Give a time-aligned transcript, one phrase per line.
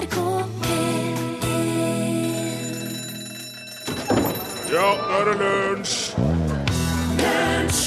[0.00, 0.16] NRK
[4.70, 5.96] Ja, nå er det lunsj!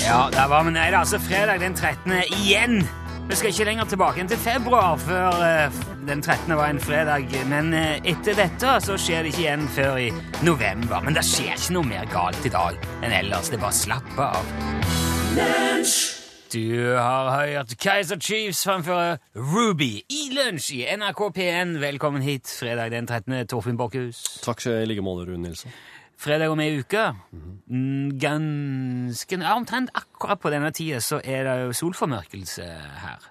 [0.03, 0.71] Ja, der var vi.
[0.71, 0.85] nede.
[0.85, 2.11] det er altså fredag den 13.
[2.37, 2.83] igjen.
[3.29, 6.57] Vi skal ikke lenger tilbake enn til februar før eh, den 13.
[6.59, 7.31] var en fredag.
[7.49, 10.09] Men eh, etter dette så skjer det ikke igjen før i
[10.43, 10.99] november.
[11.05, 13.49] Men det skjer ikke noe mer galt i dag enn ellers.
[13.49, 16.12] Det er bare å slappe av.
[16.53, 21.71] Du har hørt Kaiser Chiefs framføre Ruby i lunsj i NRK P1.
[21.81, 23.47] Velkommen hit fredag den 13.
[23.49, 24.19] Torfinn Borchhus.
[24.43, 25.73] Takk i like måte, Rune Nilsson.
[26.21, 27.07] Fredag om ei uke.
[27.33, 32.69] Mm, Ganske ja, Omtrent akkurat på denne tida så er det jo solformørkelse
[33.01, 33.27] her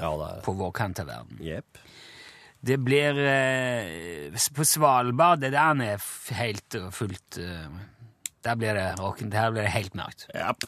[0.00, 1.38] Ja, det er på vår kant av verden.
[1.46, 1.78] Jepp.
[2.66, 7.82] Det blir eh, På Svalbard det der er helt og fullt eh,
[8.42, 8.90] Der blir det.
[9.30, 10.26] Der blir det helt mørkt.
[10.34, 10.66] Jepp.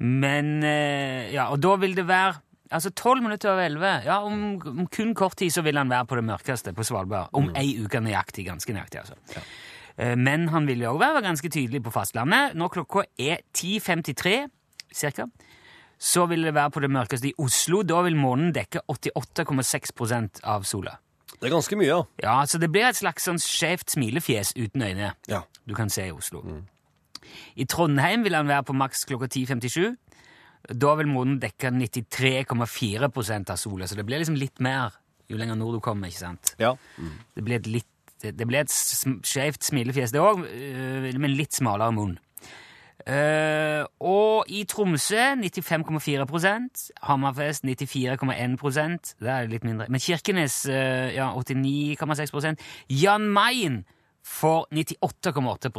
[0.00, 2.36] Men eh, Ja, og da vil det være
[2.70, 3.90] Altså tolv minutter over elleve.
[4.04, 7.30] Ja, om, om kun kort tid så vil han være på det mørkeste på Svalbard.
[7.32, 8.44] Om ei uke nøyaktig.
[8.44, 9.14] Ganske nøyaktig, altså.
[9.32, 10.14] Ja.
[10.20, 12.52] Men han vil jo også være ganske tydelig på fastlandet.
[12.60, 14.34] Når klokka er 10.53
[14.92, 15.24] cirka,
[15.98, 17.80] så vil det være på det mørkeste i Oslo.
[17.88, 20.98] Da vil månen dekke 88,6% av sola.
[21.38, 22.02] Det er ganske mye, ja.
[22.22, 25.42] Ja, så det blir et slags sånn skjevt smilefjes uten øyne Ja.
[25.64, 26.44] du kan se i Oslo.
[27.56, 29.96] I Trondheim vil han være på maks klokka 10.57.
[30.78, 34.96] Da vil månen dekke 93,4% av sola, så det blir liksom litt mer
[35.28, 36.08] jo lenger nord du kommer.
[36.08, 36.54] ikke sant?
[36.60, 36.74] Ja.
[37.36, 42.16] Det blir et litt det blir et skjevt smilefjes, det òg, men litt smalere munn.
[43.06, 49.86] Eh, og i Tromsø 95,4% Hammerfest 94,1 Det er litt mindre.
[49.88, 52.58] Men Kirkenes eh, ja, 89,6
[52.90, 53.84] Jan Mayen
[54.26, 55.70] får 98,8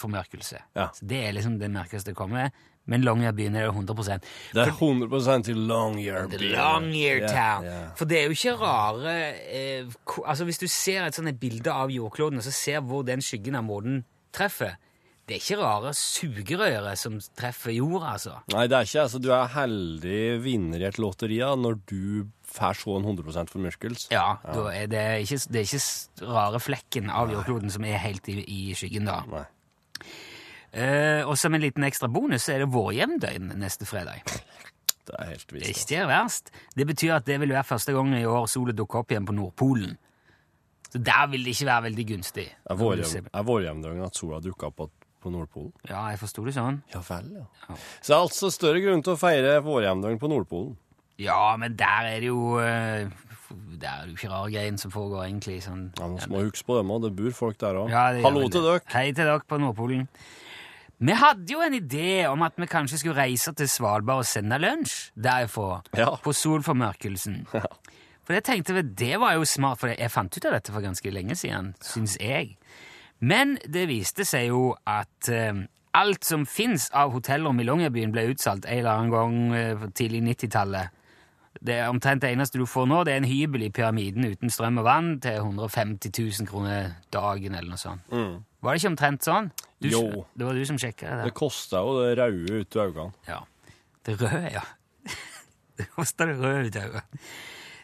[0.00, 0.62] formørkelse.
[0.76, 0.88] Ja.
[0.94, 2.50] Så det er liksom det mørkeste kommer.
[2.86, 6.38] Men Longyearbyen er det 100% Det er 100% til Longyearbyen.
[6.38, 6.50] The
[6.94, 7.20] Yeah,
[7.66, 9.14] Ja, For det er jo ikke rare
[9.50, 9.88] eh,
[10.22, 13.58] Altså Hvis du ser et sånt bilde av jordkloden, og så ser hvor den skyggen
[13.58, 14.76] av månen treffer
[15.26, 18.36] Det er ikke rare sugerøret som treffer jorda, altså.
[18.54, 19.02] Nei, det er ikke.
[19.02, 24.12] Altså, du er heldig vinner i et lotteri når du får så en 100% formørkelse.
[24.14, 28.30] Ja, Da er det, ikke, det er ikke rare flekken av jordkloden som er helt
[28.30, 29.24] i, i skyggen, da.
[29.26, 29.42] Nei.
[30.76, 34.20] Eh, og som en liten ekstra bonus så er det vårjevndøgn neste fredag.
[35.06, 35.70] Det er helt visst.
[35.70, 36.50] ikke det verst.
[36.76, 39.34] Det betyr at det vil være første gang i år sola dukker opp igjen på
[39.36, 39.94] Nordpolen.
[40.90, 42.46] Så der vil det ikke være veldig gunstig.
[42.70, 44.76] Er vårjevn- vårjevndøgn at sola dukker opp
[45.22, 45.72] på, Nordpolen?
[45.88, 46.76] Ja, jeg forsto det sånn.
[46.94, 47.46] Ja vel, ja.
[48.00, 50.76] Så det er altså større grunn til å feire vårjevndøgn på Nordpolen.
[51.18, 52.58] Ja, men der er det jo
[53.50, 55.60] Der er jo ikke rare greiene som foregår, egentlig.
[55.64, 55.90] Sånn.
[55.98, 57.02] Ja, Man må huske på dem òg.
[57.06, 57.90] Det bor folk der òg.
[57.90, 58.64] Ja, Hallo til det.
[58.64, 58.80] dere.
[58.94, 60.08] Hei til dere på Nordpolen.
[60.98, 64.56] Vi hadde jo en idé om at vi kanskje skulle reise til Svalbard og sende
[64.58, 65.82] lunsj derfra.
[65.98, 66.14] Ja.
[66.24, 67.42] På solformørkelsen.
[67.52, 70.80] For jeg tenkte vel, det var jo smart, for jeg fant ut av dette for
[70.82, 72.56] ganske lenge siden, syns jeg.
[73.20, 75.60] Men det viste seg jo at eh,
[75.94, 80.24] alt som fins av hotellrom i Longyearbyen, ble utsolgt en eller annen gang eh, tidlig
[80.32, 80.95] 90-tallet.
[81.64, 84.50] Det er omtrent det eneste du får nå, det er en hybel i pyramiden uten
[84.52, 86.10] strøm og vann til 150
[86.42, 88.06] 000 kroner dagen, eller noe sånt.
[88.10, 89.50] Var det ikke omtrent sånn?
[89.80, 89.92] Du, Mm.
[89.92, 90.24] Jo.
[90.36, 91.24] Det var du som sjekka det?
[91.28, 93.12] Det koster jo det røde ut av øynene.
[93.28, 93.40] Ja.
[94.06, 94.62] Det røde, ja.
[95.78, 97.02] det kosta det røde ut av øynene.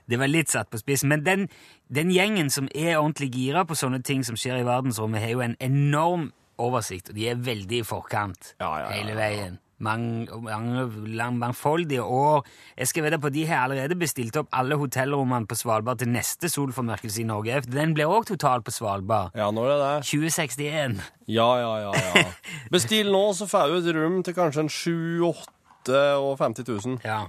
[0.09, 1.09] Det var litt satt på spissen.
[1.13, 1.49] Men den,
[1.89, 5.45] den gjengen som er ordentlig gira på sånne ting som skjer i verdensrommet, har jo
[5.45, 9.59] en enorm oversikt, og de er veldig i forkant Ja, ja, ja, hele veien.
[9.83, 12.47] Mange, mange, mangfoldige år.
[12.79, 16.49] Jeg skal vedde på de har allerede bestilt opp alle hotellrommene på Svalbard til neste
[16.53, 17.61] solformørkelse i Norge.
[17.67, 19.35] Den blir òg totalt på Svalbard.
[19.35, 20.07] Ja, når er det?
[20.07, 21.03] 2061.
[21.29, 21.93] Ja, ja, ja.
[21.93, 22.25] ja.
[22.75, 27.01] Bestill nå, så får du et rom til kanskje en 7 8 og 50 000.
[27.05, 27.25] Ja.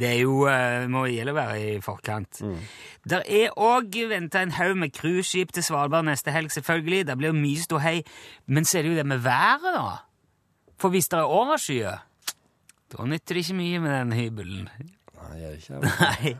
[0.00, 2.40] Det er jo, eh, må gjelde å være i forkant.
[3.08, 7.06] Der er òg venta en haug med cruiseskip til Svalbard neste helg, selvfølgelig.
[7.06, 8.00] Det blir mye ståhei.
[8.46, 10.00] Men så er det jo det med været, da.
[10.82, 12.34] For hvis det er overskyet,
[12.92, 14.64] da nytter det ikke mye med den hybelen.
[15.14, 15.92] Nei, jeg er ikke.
[16.02, 16.32] Nei.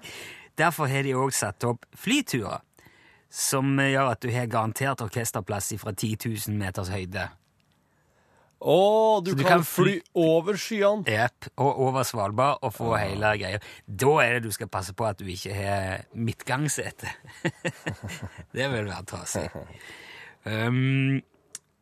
[0.58, 2.64] Derfor har de òg satt opp flyturer,
[3.32, 7.31] som gjør at du har garantert orkesterplass fra 10 000 meters høyde.
[8.62, 8.75] Å,
[9.25, 11.02] du, du kan, kan fly over skyene.
[11.11, 13.58] Jepp, og over Svalbard og få hele greia.
[13.87, 17.11] Da er det du skal passe på at du ikke har midtgangssete.
[18.55, 19.49] det vil være trasig.
[20.43, 21.20] Um,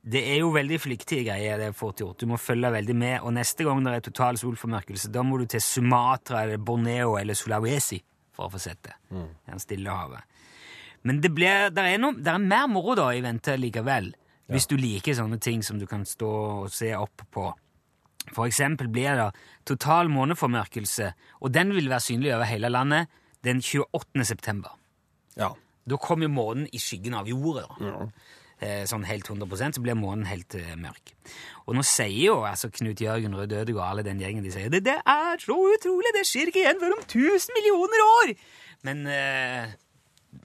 [0.00, 2.20] det er jo veldig flyktige greier, det fort gjort.
[2.23, 5.44] Du må følge veldig med, og neste gang det er total solformørkelse, da må du
[5.50, 8.00] til Sumatra eller Borneo eller Sulawesi
[8.37, 8.97] for å få sett det.
[9.11, 9.29] Mm.
[9.44, 10.38] Den det stille havet.
[11.05, 14.12] Men det, blir, der er, noe, der er mer moro da i vente likevel,
[14.50, 16.31] hvis du liker sånne ting som du kan stå
[16.64, 17.46] og se opp på.
[18.35, 19.29] For eksempel blir det
[19.69, 23.12] total måneformørkelse, og den vil være synlig over hele landet
[23.44, 24.25] den 28.
[24.29, 24.75] september.
[25.38, 25.53] Ja.
[25.88, 27.69] Da kommer månen i skyggen av jorda.
[27.79, 28.08] da.
[28.60, 31.14] Eh, sånn helt 100 så blir månen helt eh, mørk.
[31.64, 34.68] Og nå sier jo altså Knut Jørgen Røde Ødegård og alle den gjengen de sier,
[34.72, 38.34] det, det er så utrolig, det skjer ikke igjen før om 1000 millioner år!
[38.84, 39.72] Men eh,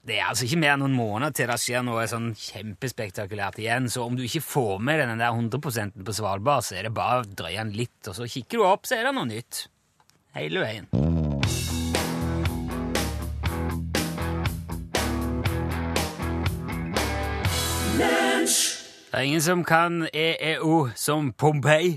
[0.08, 3.92] det er altså ikke mer enn noen måneder til det skjer noe sånn kjempespektakulært igjen,
[3.92, 7.26] så om du ikke får med den der 100% på Svalbard, så er det bare
[7.26, 9.66] å drøye den litt, og så kikker du opp, så er det noe nytt.
[10.40, 11.25] Hele veien.
[19.16, 21.94] Det er ingen som kan EEO som Pompeii.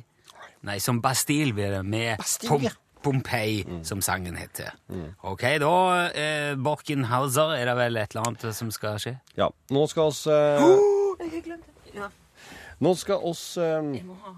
[0.63, 2.63] Nei, som Bastille blir det, med Pom
[3.03, 4.71] Pompeii, som sangen heter.
[5.27, 5.73] Ok, da,
[6.15, 9.17] eh, Borkenhauser, er det vel et eller annet som skal skje?
[9.37, 9.49] Ja.
[9.75, 10.63] Nå skal oss eh,
[11.19, 11.97] Jeg har glemt det.
[11.99, 12.07] Ja.
[12.79, 14.37] Nå skal oss eh, Jeg må ha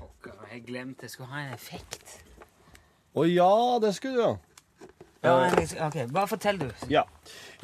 [0.00, 2.22] Pokker, jeg glemte jeg skulle ha en effekt.
[3.12, 3.52] Å ja,
[3.84, 4.34] det skulle du, ja.
[5.28, 6.68] Ja, ok, Bare fortell, du.
[6.92, 7.04] Ja.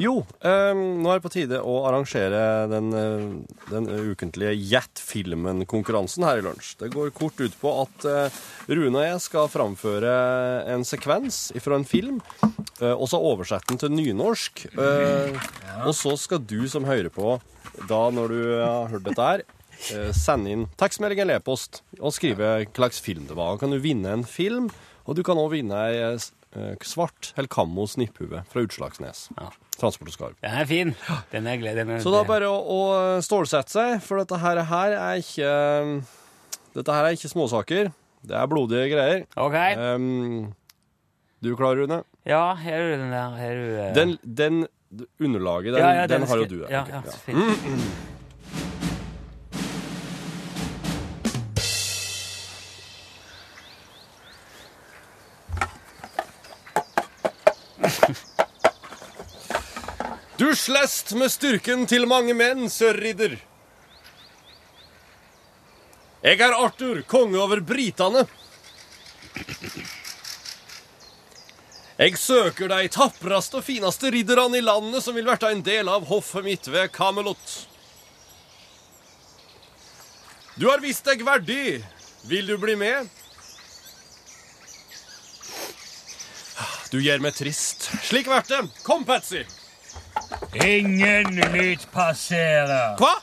[0.00, 3.26] Jo, um, nå er det på tide å arrangere den, eh,
[3.70, 6.72] den ukentlige Jet-filmen-konkurransen her i lunsj.
[6.80, 10.14] Det går kort ut på at uh, Rune og jeg skal framføre
[10.74, 12.20] en sekvens fra en film,
[12.82, 14.64] Uh, og så oversette den til nynorsk.
[14.74, 15.36] Eh,
[15.86, 17.36] Og så skal du som hører på,
[17.86, 19.42] da når du har hørt dette her,
[19.94, 23.58] eh, sende inn tekstmelding eller e-post og skrive hva slags film det var.
[23.62, 24.66] Kan du vinne en film,
[25.06, 26.18] og du kan òg vinne ei
[26.86, 29.26] svart eller kammo snipphue fra Utslagsnes.
[29.38, 29.50] Ja.
[29.80, 30.36] Transport og skarv.
[30.42, 30.94] Den er fin.
[31.32, 32.02] Den er glede meg.
[32.04, 32.80] Så da bare å, å
[33.24, 35.50] stålsette seg, for dette her, her er ikke
[36.74, 37.90] Dette her er ikke småsaker.
[38.24, 39.26] Det er blodige greier.
[39.38, 39.58] Ok.
[39.78, 40.54] Um,
[41.44, 42.00] du er klar, Rune?
[42.26, 43.36] Ja, her er du den der.
[43.38, 44.64] Her er du, eh, Den, den
[45.20, 46.58] underlaget, den, ja, ja, den, har jo du.
[46.70, 47.38] Ja, okay, ja,
[60.36, 63.36] Du slest med styrken til mange menn, sørridder.
[66.24, 68.24] Jeg er Arthur, konge over britene.
[71.94, 76.08] Jeg søker de tapreste og fineste ridderne i landet som vil verte en del av
[76.10, 77.58] hoffet mitt ved Camelot.
[80.58, 81.84] Du har vist deg verdig.
[82.26, 83.06] Vil du bli med?
[86.90, 87.86] Du gjør meg trist.
[88.06, 88.64] Slik vert det.
[88.82, 89.44] Kom, Patsy.
[90.64, 92.96] Ingen lyt passerer.
[92.98, 93.14] Hva?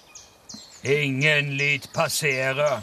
[0.84, 2.82] Ingen lyt passerer.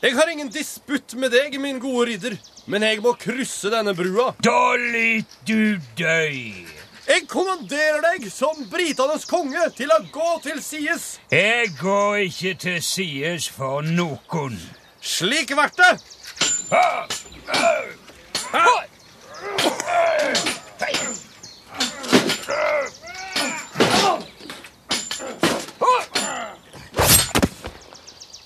[0.00, 2.36] Jeg har ingen disputt med deg, min gode ridder,
[2.66, 4.30] men jeg må krysse denne brua.
[4.40, 6.66] Da lyt du døy.
[7.10, 11.18] Jeg kommanderer deg som britenes konge til å gå til sides.
[11.32, 14.56] Jeg går ikke til sides for noen.
[15.00, 15.92] Slik vert det.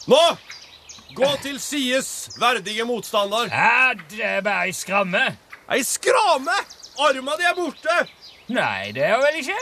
[0.06, 0.37] Nå!
[1.15, 3.49] Gå til sides, verdige motstander.
[3.49, 5.23] Ja, det er bare ei skramme.
[5.73, 6.56] Ei skrame!
[6.99, 7.97] Arma di er borte.
[8.53, 9.56] Nei, det er vel ikke.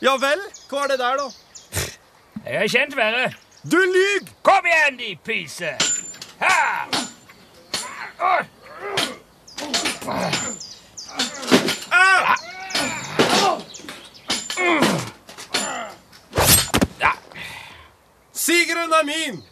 [0.00, 0.40] Ja vel,
[0.70, 1.26] hva er det der, da?
[2.46, 3.32] Jeg har kjent verre.
[3.66, 4.30] Du lyg!
[4.46, 5.74] Kom igjen, de pyse!
[6.40, 6.86] Ha!
[18.32, 19.42] Sigeren er min!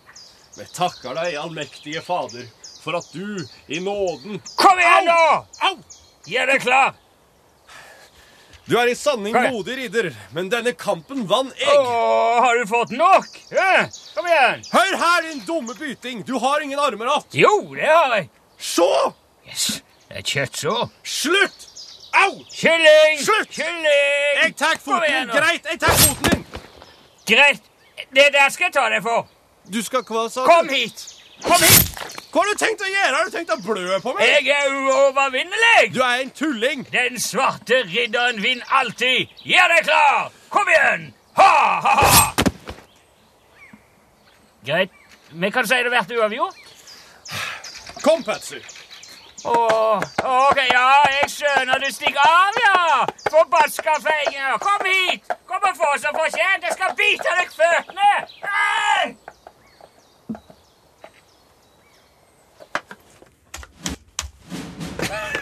[0.59, 2.47] Vi takker deg, allmektige Fader,
[2.83, 5.27] for at du i nåden Kom igjen, nå!
[5.69, 5.77] Au!
[6.29, 6.97] Gjør deg klar.
[8.69, 11.79] Du er i sanning modig ridder, men denne kampen vann jeg.
[11.79, 13.39] Åh, har du fått nok?
[13.55, 13.87] Ja,
[14.17, 14.67] kom igjen.
[14.75, 16.21] Hør her, din dumme byting!
[16.27, 17.25] Du har ingen armer igjen.
[17.47, 18.29] Jo, det har jeg.
[18.59, 18.91] Så!
[19.49, 19.71] Yes,
[20.11, 20.77] det er kjøttså.
[21.07, 21.67] Slutt!
[22.19, 22.35] Au!
[22.51, 23.23] Kylling!
[23.23, 23.49] Slutt!
[23.57, 24.37] Kylling!
[24.43, 25.33] Jeg tar foten!
[25.33, 26.47] Greit, jeg tar foten din!
[27.31, 27.75] Greit.
[28.13, 29.25] Det der skal jeg ta deg for.
[29.73, 30.49] Du skal hva, sa du?
[30.49, 31.05] Kom hit.
[31.45, 31.99] Kom hit.
[32.33, 33.13] Hva har du tenkt å gjøre?
[33.17, 34.29] Har du tenkt å blø på meg?
[34.29, 35.91] Jeg er uovervinnelig.
[35.95, 36.87] Du er en tulling!
[36.93, 39.33] Den svarte ridderen vinner alltid.
[39.49, 40.33] Gjør deg klar.
[40.53, 41.07] Kom igjen.
[41.39, 41.53] Ha,
[41.85, 42.27] ha, ha.
[44.67, 44.93] Greit.
[45.31, 46.57] Vi kan si det blir uavgjort.
[48.03, 48.61] Kom, Patsy.
[49.45, 53.07] Åh, ok, ja, jeg skjønner du stikker av, ja.
[53.31, 54.59] Forbaska feinger.
[54.65, 55.31] Kom hit.
[55.47, 56.67] Kom og få som fortjent.
[56.67, 58.13] Jeg skal bite deg føttene.
[58.43, 58.88] Hei!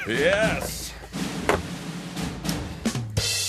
[0.07, 0.93] Yes!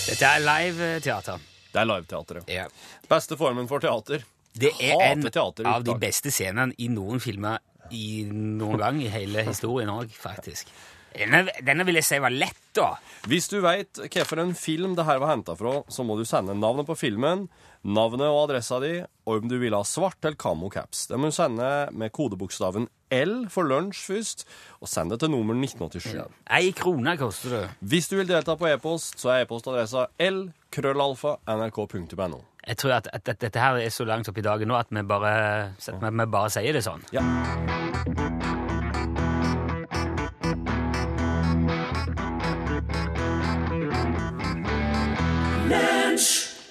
[0.08, 1.44] Dette er live-teater.
[1.70, 2.50] Det er liveteateret.
[2.50, 2.64] Ja.
[3.06, 4.24] Beste formen for teater.
[4.58, 7.62] Det er Hater en teater av de beste scenene i noen filmer
[7.94, 10.72] i noen gang i hele historien òg, faktisk.
[11.14, 12.90] Denne, denne vil jeg si var lett, da.
[13.30, 16.90] Hvis du veit hvilken film det her var henta fra, så må du sende navnet
[16.90, 17.46] på filmen,
[17.86, 18.96] navnet og adressa di,
[19.30, 21.06] og om du vil ha svart eller camo caps.
[21.12, 24.44] Det må du sende med kodebokstaven L for lunsj først,
[24.82, 26.28] og send det til nummer 1987.
[26.58, 27.64] Ei krone koster det.
[27.80, 32.42] Hvis du vil delta på e-post, så er e-postadressa l krøllalfa nrk.no.
[32.68, 34.92] Jeg tror at, at, at dette her er så langt opp i dagen nå at
[34.92, 35.32] vi bare,
[35.72, 37.06] at vi, vi bare sier det sånn.
[37.16, 37.24] Ja.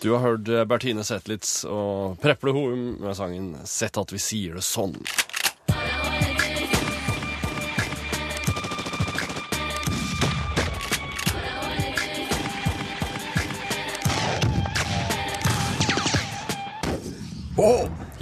[0.02, 4.62] Du har hørt Bertine Zetlitz og Preple Houm med sangen 'Sett at vi sier det
[4.62, 5.00] sånn'.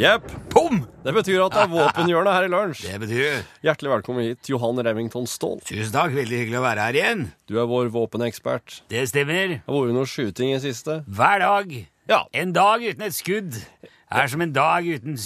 [0.01, 0.25] Jepp.
[0.49, 0.79] Pom!
[1.05, 2.85] Det betyr at det er våpenhjørnet her i lunsj.
[2.89, 3.43] Det betyr.
[3.67, 5.59] Hjertelig velkommen hit, Johan Remington Ståhl.
[5.69, 7.25] Tusen takk, veldig hyggelig å være her igjen.
[7.51, 8.79] Du er vår våpenekspert.
[8.89, 9.59] Det stemmer.
[9.59, 11.03] Det har vært noe skyting i siste.
[11.05, 11.75] Hver dag.
[12.09, 12.23] Ja.
[12.33, 15.21] En dag uten et skudd er som en dag uten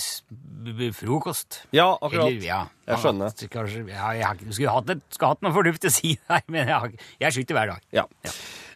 [0.98, 1.60] frokost.
[1.70, 2.26] Ja, akkurat.
[2.26, 2.60] Eller, ja.
[2.90, 3.30] Jeg skjønner.
[3.38, 6.74] Ja, Kanskje, ja, jeg skulle hatt, et, skulle hatt noe fornuftig å si der, men
[6.74, 7.86] jeg, jeg skyter hver dag.
[7.94, 8.08] Ja.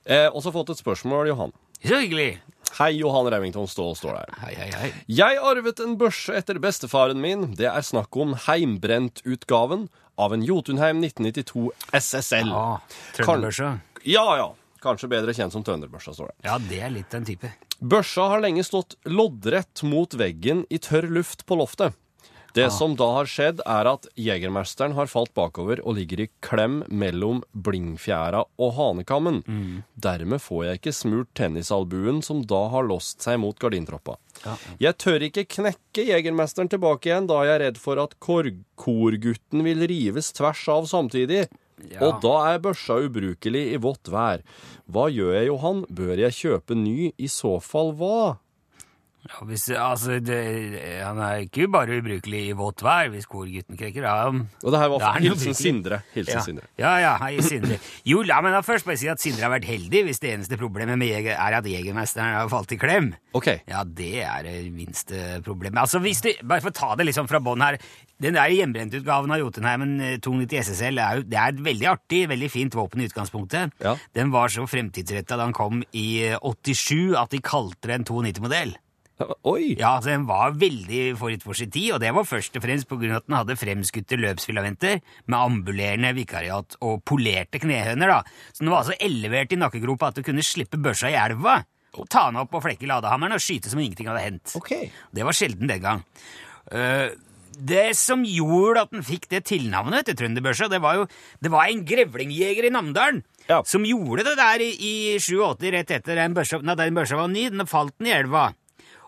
[0.07, 1.59] Eh, også fått et spørsmål, Johan.
[1.83, 2.37] Så hyggelig.
[2.79, 4.31] Hei, Johan Remington Ståhl står der.
[4.41, 4.91] Hei, hei, hei.
[5.13, 7.51] Jeg arvet en børse etter bestefaren min.
[7.59, 12.49] Det er snakk om heimbrentutgaven av en Jotunheim 1992 SSL.
[12.57, 12.79] Ah,
[13.19, 13.75] Trønderbørsa.
[14.09, 14.49] Ja, ja.
[14.83, 16.39] Kanskje bedre kjent som trønderbørsa, står det.
[16.49, 17.53] Ja, det er litt den type.
[17.79, 21.93] Børsa har lenge stått loddrett mot veggen i tørr luft på loftet.
[22.53, 26.83] Det som da har skjedd, er at jegermesteren har falt bakover og ligger i klem
[26.93, 29.41] mellom blingfjæra og hanekammen.
[29.95, 34.19] Dermed får jeg ikke smurt tennisalbuen som da har låst seg mot gardintroppa.
[34.83, 38.49] Jeg tør ikke knekke jegermesteren tilbake igjen, da jeg er redd for at kor
[38.83, 41.47] korgutten vil rives tvers av samtidig.
[41.91, 42.05] Ja.
[42.07, 44.43] Og da er børsa ubrukelig i vått vær.
[44.93, 45.85] Hva gjør jeg, Johan?
[45.91, 47.13] Bør jeg kjøpe ny?
[47.17, 48.37] I så fall hva?
[49.23, 50.39] Ja, hvis, altså, det,
[50.99, 54.03] han er ikke bare ubrukelig i vått vær hvis korgutten krekker.
[54.03, 55.55] Ja, Og det her var hilsen.
[55.55, 56.01] Sindre.
[56.17, 56.43] Hilsen ja.
[56.43, 56.67] Sindre.
[56.81, 57.79] ja, ja, hei, Sindre.
[58.09, 60.59] Jo, la meg da først bare si at Sindre har vært heldig hvis det eneste
[60.59, 63.13] problemet med jeger er at jegermesteren har falt i klem.
[63.39, 63.53] OK.
[63.71, 65.79] Ja, det er det minste problemet.
[65.85, 67.79] Altså, hvis du, Bare for å ta det liksom fra bånn her.
[68.23, 72.21] Den der hjemmebrentutgaven av Jotunheimen eh, 290 SSL er jo det er et veldig artig,
[72.31, 73.75] veldig fint våpen i utgangspunktet.
[73.83, 73.97] Ja.
[74.15, 78.77] Den var så fremtidsretta da den kom i eh, 87 at de kalte en 290-modell.
[79.53, 79.75] Oi!
[79.79, 82.89] Ja, altså Den var veldig forut for sin tid, og det var først og fremst
[82.91, 83.17] pga.
[83.19, 88.09] at den hadde fremskutte løpsfilamenter med ambulerende vikariat og polerte knehøner.
[88.09, 88.23] da.
[88.53, 91.61] Så den var altså elevert i nakkegropa at du kunne slippe børsa i elva,
[91.93, 94.55] og ta den opp og flekke ladehammeren og skyte som om ingenting hadde hendt.
[94.57, 94.89] Okay.
[95.13, 96.01] Det var sjelden den gang.
[96.73, 97.11] Uh,
[97.53, 101.05] det som gjorde at den fikk det tilnavnet til trønderbørsa, det var jo
[101.45, 103.61] det var en grevlingjeger i Namdalen Ja.
[103.67, 107.29] som gjorde det der i, i 87, rett etter den børsa, nei, den børsa var
[107.29, 107.49] ny.
[107.53, 108.53] Den falt den i elva.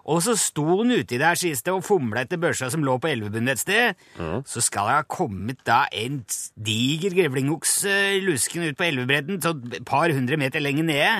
[0.04, 3.52] Og så sto han uti der siste og fomla etter børsa som lå på elvebunnen
[3.54, 4.00] et sted.
[4.44, 6.18] Så skal det ha kommet da en
[6.60, 11.14] diger grevlingokse lusken ut på elvebredden, så et par hundre meter lenger nede.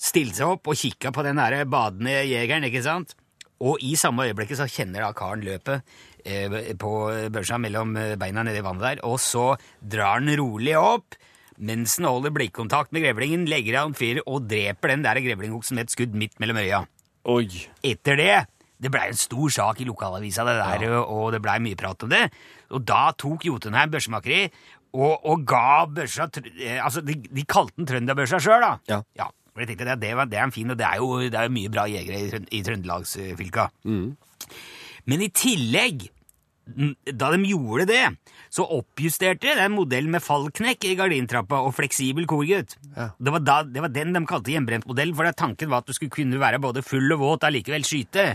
[0.00, 3.14] Stilte seg opp og kikka på den der badende jegeren, ikke sant?
[3.64, 5.94] Og i samme øyeblikket så kjenner da karen løpet
[6.26, 6.90] eh, på
[7.32, 11.14] børsa mellom eh, beina nede i vannet der, og så drar han rolig opp.
[11.54, 15.86] Mens han holder blikkontakt med grevlingen, legger han fyr og dreper den der grevlingoksen med
[15.86, 16.82] et skudd midt mellom øya
[17.24, 17.48] Oi.
[17.82, 18.34] etter det
[18.84, 22.10] det blei en stor sak i lokalavisa, det der, og det blei mye prat om
[22.10, 22.26] det.
[22.74, 24.42] Og da tok Jotunheim børsemakeri
[24.92, 28.74] og, og ga børsa eh, Altså, de, de kalte den Trønderbørsa sjøl, da.
[29.16, 29.30] Ja.
[29.54, 31.32] for jeg tenkte det, det, var, det er en fin, og det er jo, det
[31.38, 33.68] er jo mye bra jegere i, Trøn- i Trøndelagsfylka.
[35.06, 36.04] Men i tillegg,
[37.14, 38.02] da de gjorde det,
[38.54, 42.76] så oppjusterte de den modellen med fallknekk i gardintrappa og fleksibel korgutt.
[42.94, 43.10] Ja.
[43.18, 46.14] Det, var da, det var den de kalte hjemmebrentmodellen, for tanken var at du skulle
[46.14, 48.34] kunne være både full og våt og allikevel skyte.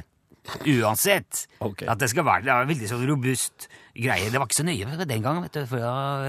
[0.65, 1.45] Uansett.
[1.61, 1.87] Okay.
[1.91, 4.31] At det skal være det var veldig sånn robust greie.
[4.31, 5.83] Det var ikke så nøye den gangen, vet du, for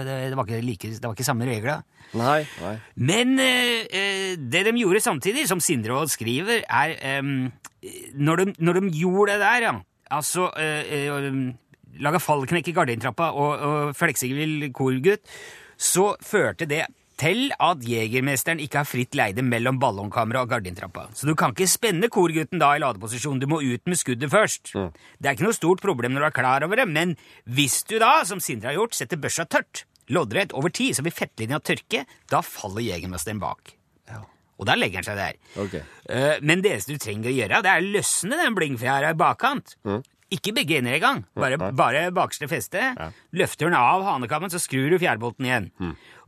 [0.04, 1.82] det, var ikke like, det var ikke samme regler.
[2.18, 2.42] Nei.
[2.61, 2.75] Nei.
[2.99, 7.32] Men eh, eh, det de gjorde samtidig, som Sindre Sindrevold skriver, er eh,
[8.14, 9.75] når, de, når de gjorde det der, ja,
[10.11, 11.28] altså eh, eh,
[11.99, 15.25] laga fallknekk i gardintrappa og, og fleksibel korgutt,
[15.80, 16.85] så førte det
[17.20, 21.09] til at jegermesteren ikke har fritt leide mellom ballongkamera og gardintrappa.
[21.16, 24.73] Så du kan ikke spenne korgutten da i ladeposisjon, du må ut med skuddet først.
[24.73, 27.99] Det er ikke noe stort problem når du er klar over det, men hvis du
[28.00, 32.06] da, som Sindre har gjort, setter børsa tørt, loddrett over tid, så vil fettlinja tørke,
[32.32, 33.76] da faller jegermesteren bak.
[34.61, 35.37] Og da legger han seg der.
[35.62, 35.80] Okay.
[36.12, 39.16] Eh, men det eneste du trenger å gjøre, det er å løsne den blingfjæra i
[39.16, 39.76] bakkant.
[40.31, 42.79] Ikke begge ender i gang, bare, bare bakerste feste.
[43.35, 45.71] Løfter den av hanekammen, så skrur du fjærbolten igjen.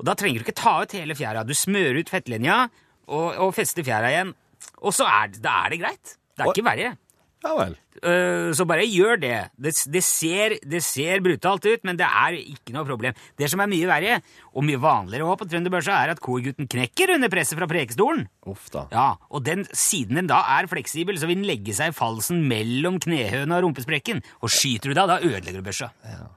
[0.01, 1.45] Og Da trenger du ikke ta ut hele fjæra.
[1.47, 2.65] Du smører ut fettlinja
[3.07, 4.35] og, og fester fjæra igjen.
[4.83, 6.17] Og så er, det- da er det greit.
[6.37, 6.97] Det er Og- ikke verre.
[7.43, 7.73] Ja vel.
[8.03, 9.37] Øh, så bare gjør det.
[9.59, 13.15] Det, det, ser, det ser brutalt ut, men det er ikke noe problem.
[13.39, 14.17] Det som er mye verre,
[14.55, 18.25] og mye vanligere også på trønderbørsa, er at korgutten knekker under presset fra prekestolen.
[18.51, 18.85] Uff da.
[18.95, 22.45] Ja, og den, siden den da er fleksibel, så vil den legge seg i falsen
[22.51, 24.23] mellom knehøna og rumpesprekken.
[24.43, 25.91] Og skyter du da, da ødelegger du børsa.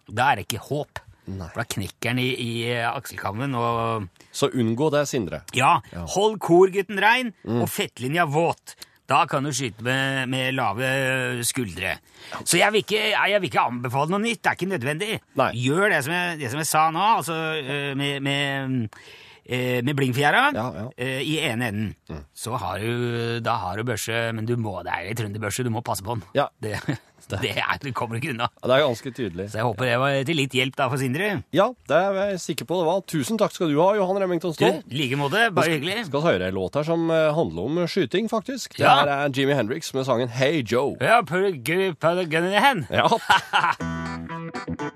[0.09, 1.01] Da er det ikke håp.
[1.25, 1.47] Nei.
[1.53, 2.49] For da knekker den i, i
[2.85, 5.39] akselkammen, og Så unngå det, Sindre.
[5.57, 5.79] ja,
[6.13, 8.75] hold korgutten rein og fettlinja våt.
[9.05, 11.97] Da kan du skyte med, med lave skuldre.
[12.41, 14.41] Så jeg vil, ikke, jeg vil ikke anbefale noe nytt.
[14.41, 15.19] Det er ikke nødvendig.
[15.37, 15.51] Nei.
[15.61, 18.87] Gjør det som jeg, det som jeg sa nå, altså øh, med, med,
[19.49, 20.85] øh, med blingfjæra Ja, ja.
[20.97, 21.95] eh, i ene enden.
[22.35, 25.69] Så har du, da har du børse, men du må, det er ei trønderbørse, du
[25.69, 26.23] må passe på den.
[26.35, 26.45] Ja.
[26.61, 26.75] Det,
[27.41, 28.47] det, er, du kommer ikke unna.
[28.63, 29.47] Det er ganske tydelig.
[29.51, 31.29] Så jeg håper det var til litt hjelp da for Sindre.
[31.55, 33.01] Ja, det er jeg sikker på det var.
[33.09, 34.81] Tusen takk skal du ha, Johan Remington Du, Ståhl.
[34.89, 35.47] i like måte.
[35.55, 35.97] Bare hyggelig.
[36.03, 38.77] Vi Skal høre en låt her som eh, handler om skyting, faktisk.
[38.77, 38.95] Det Ja.
[39.01, 40.95] her er Jimmy Hendrix med sangen Hey Joe.
[41.01, 42.85] Ja, put a gun in your hand.
[42.89, 43.07] Ja.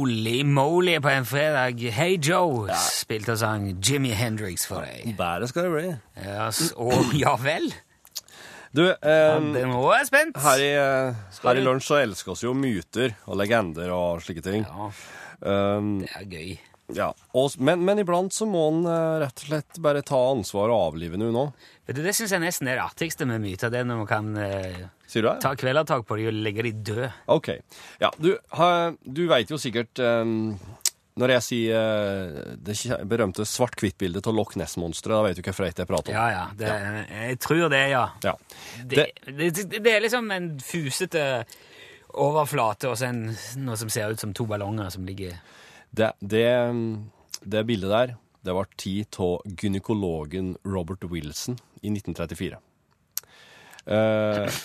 [0.00, 1.80] Holy moly på en fredag.
[1.92, 5.10] Hey Joe spilte og sang Jimmy Hendrix for deg.
[5.18, 5.90] Bedre skal det bli.
[6.24, 6.46] Ja,
[6.80, 7.66] og ja vel.
[8.72, 10.38] Du, eh, Det nå er jeg spent.
[10.40, 14.44] her, i, eh, her i lunsj så elsker oss jo myter og legender og slike
[14.46, 14.66] ting.
[14.68, 14.90] Ja,
[15.40, 16.48] Um, det er gøy.
[16.92, 17.06] ja.
[17.32, 20.90] Og, men, men iblant så må en eh, rett og slett bare ta ansvar og
[20.90, 21.44] avlive noe nå.
[21.88, 23.72] Det syns jeg nesten er det artigste med myter.
[23.72, 25.40] Det er når man kan eh, Sier du det?
[25.42, 27.08] ta kvelertak på dem og legge dem døde.
[27.34, 27.48] Ok.
[28.02, 28.68] Ja, du, ha,
[29.02, 30.54] du veit jo sikkert um,
[31.18, 32.76] Når jeg sier eh, det
[33.10, 36.16] berømte svart-hvitt-bildet av Loch Ness-monsteret, da vet du hvilken jeg prater om.
[36.16, 36.44] Ja, ja.
[36.54, 36.70] Det,
[37.10, 38.04] Jeg tror det, ja.
[38.24, 38.36] Ja.
[38.86, 41.26] Det, det, det, er liksom en fusete
[42.14, 43.26] overflate og så en,
[43.66, 45.36] noe som ser ut som to ballonger som ligger
[45.90, 46.46] Det, det,
[47.42, 52.62] det bildet der, det var tid av gynekologen Robert Wilson i 1934.
[53.86, 54.60] Eh,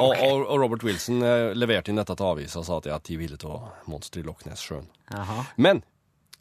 [0.00, 2.94] og, og, og Robert Wilson eh, leverte inn dette til avisa og sa at de
[2.94, 4.88] har ti bilder av monster i Loch Ness-sjøen.
[5.60, 5.82] Men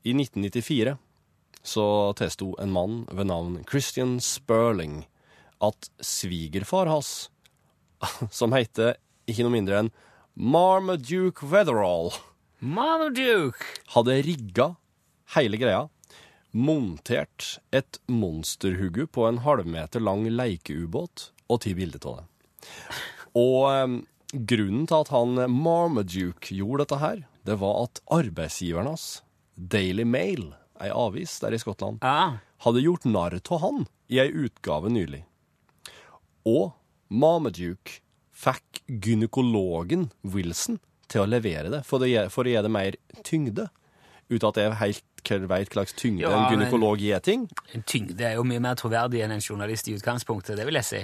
[0.01, 0.95] i 1994
[1.61, 1.85] så
[2.17, 5.03] tilsto en mann ved navn Christian Sperling
[5.61, 7.29] at svigerfar hans,
[8.33, 8.97] som heter
[9.29, 9.91] ikke noe mindre enn
[10.33, 12.13] Marmaduke Weatherall,
[12.61, 13.65] Marmaduke!
[13.93, 14.71] hadde rigga
[15.35, 15.83] hele greia,
[16.51, 22.25] montert et monsterhugge på en halvmeter lang leikeubåt og ti bilder av det.
[23.41, 23.97] Og em,
[24.31, 29.07] grunnen til at han Marmaduke gjorde dette her, det var at arbeidsgiveren hans,
[29.57, 32.37] Daily Mail, ei avis der i Skottland, Ja.
[32.65, 35.23] hadde gjort narr av han i ei utgave nylig.
[36.47, 36.71] Og
[37.11, 37.99] Marmaduke
[38.31, 40.79] fikk gynekologen Wilson
[41.11, 42.95] til å levere det, for, gi- for å gi det mer
[43.27, 43.67] tyngde.
[44.31, 45.03] Uten at jeg helt
[45.51, 47.49] veit hva slags tyngde Ja, en gynekolog gir ting.
[47.75, 50.87] En tyngde er jo mye mer troverdig enn en journalist i utgangspunktet, det vil jeg
[50.87, 51.01] si.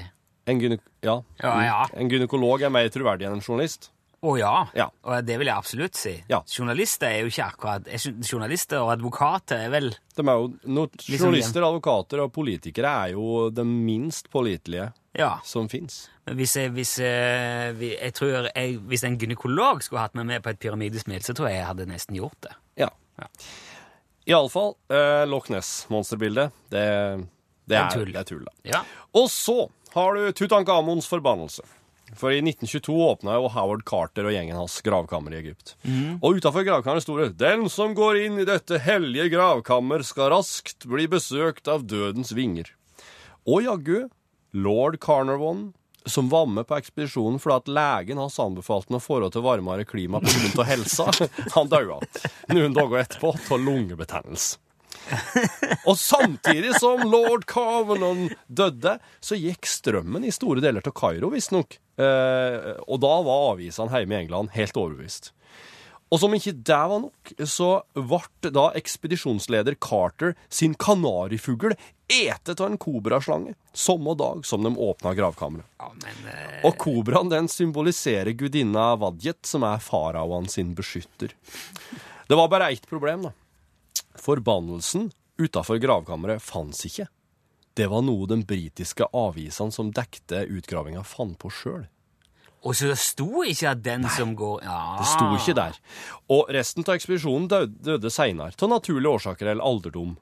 [0.47, 1.19] En, gyne ja.
[1.43, 1.85] Ja, ja.
[1.99, 3.91] en gynekolog er mer troverdig enn en journalist.
[4.17, 4.53] Å ja.
[4.73, 4.87] Ja.
[5.05, 6.15] og det vil jeg absolutt si.
[6.49, 10.87] Journalister er jo ikke akkurat er Journalister og advokater er vel De er jo, no,
[11.03, 15.35] Liksom journalister, advokater og politikere er jo de minst pålitelige Ja.
[15.45, 16.07] som fins.
[16.25, 20.43] Men Hvis jeg, hvis, eh, jeg tror jeg, hvis en gynekolog skulle hatt meg med
[20.43, 22.55] på et pyramidesmil, så tror jeg jeg hadde nesten gjort det.
[22.77, 22.89] Ja.
[23.21, 23.29] Ja.
[24.27, 26.83] Iallfall, eh, Loch Ness-monsterbildet, det,
[27.69, 28.11] det, er er tull.
[28.11, 28.53] Det er tull da.
[28.65, 28.83] Ja.
[29.13, 31.63] Og så har du Tutankhamons forbannelse.
[32.15, 35.75] For i 1922 åpna jo Howard Carter og gjengen hans gravkammer i Egypt.
[36.21, 40.85] Og utafor gravkammeret sto det 'Den som går inn i dette hellige gravkammer, skal raskt
[40.85, 42.71] bli besøkt av dødens vinger'.
[43.45, 44.09] Og jaggu,
[44.53, 45.73] lord Carnarvon,
[46.05, 50.21] som var med på ekspedisjonen fordi at legen hans anbefalte noe forhold til varmere klima
[50.23, 50.63] pga.
[50.63, 51.11] helsa,
[51.55, 51.99] han daua
[52.53, 54.57] noen dager etterpå av lungebetennelse.
[55.87, 61.79] Og samtidig som lord Carvenon døde, så gikk strømmen i store deler til Kairo, visstnok.
[61.97, 65.31] Eh, og da var avisene hjemme i England helt overbevist.
[66.07, 71.73] Og som ikke det var nok, så ble da ekspedisjonsleder Carter sin kanarifugl
[72.07, 75.67] etet av en kobraslange samme dag som de åpna gravkammeret.
[75.79, 75.91] ja,
[76.31, 81.35] eh, Og kobraen den symboliserer gudinna Vadjet, som er faraoen sin beskytter.
[82.27, 83.31] Det var bare ett problem, da.
[84.21, 87.07] Forbannelsen utafor gravkammeret fantes ikke.
[87.77, 91.85] Det var noe de britiske avisene som dekte utgravinga, fant på sjøl.
[92.65, 94.77] Og så det sto ikke at den som går ja.
[94.97, 95.77] Det sto ikke der.
[96.33, 100.15] Og resten av ekspedisjonen døde, døde seinere, av naturlige årsaker eller alderdom.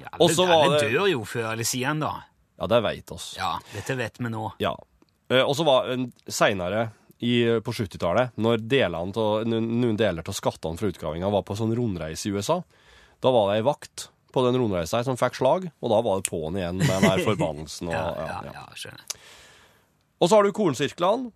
[0.00, 2.24] Ja, men alle, dør jo før eller siden, da.
[2.58, 3.34] Ja, det veit oss.
[3.38, 4.50] Ja, dette vet vi nå.
[4.60, 4.74] Ja.
[5.30, 6.90] Eh, Og så var en- seinere
[7.20, 12.26] på 70-tallet, når delene til- noen deler av skattene fra utgravinga var på sånn rundreise
[12.26, 12.62] i USA,
[13.20, 16.30] da var det ei vakt på den rundreisa som fikk slag, og da var det
[16.30, 17.90] på'n igjen med den der forbannelsen.
[17.90, 19.04] Og, Ja, ja, ja, skjønner.
[20.20, 21.32] og så har du kornsirklene,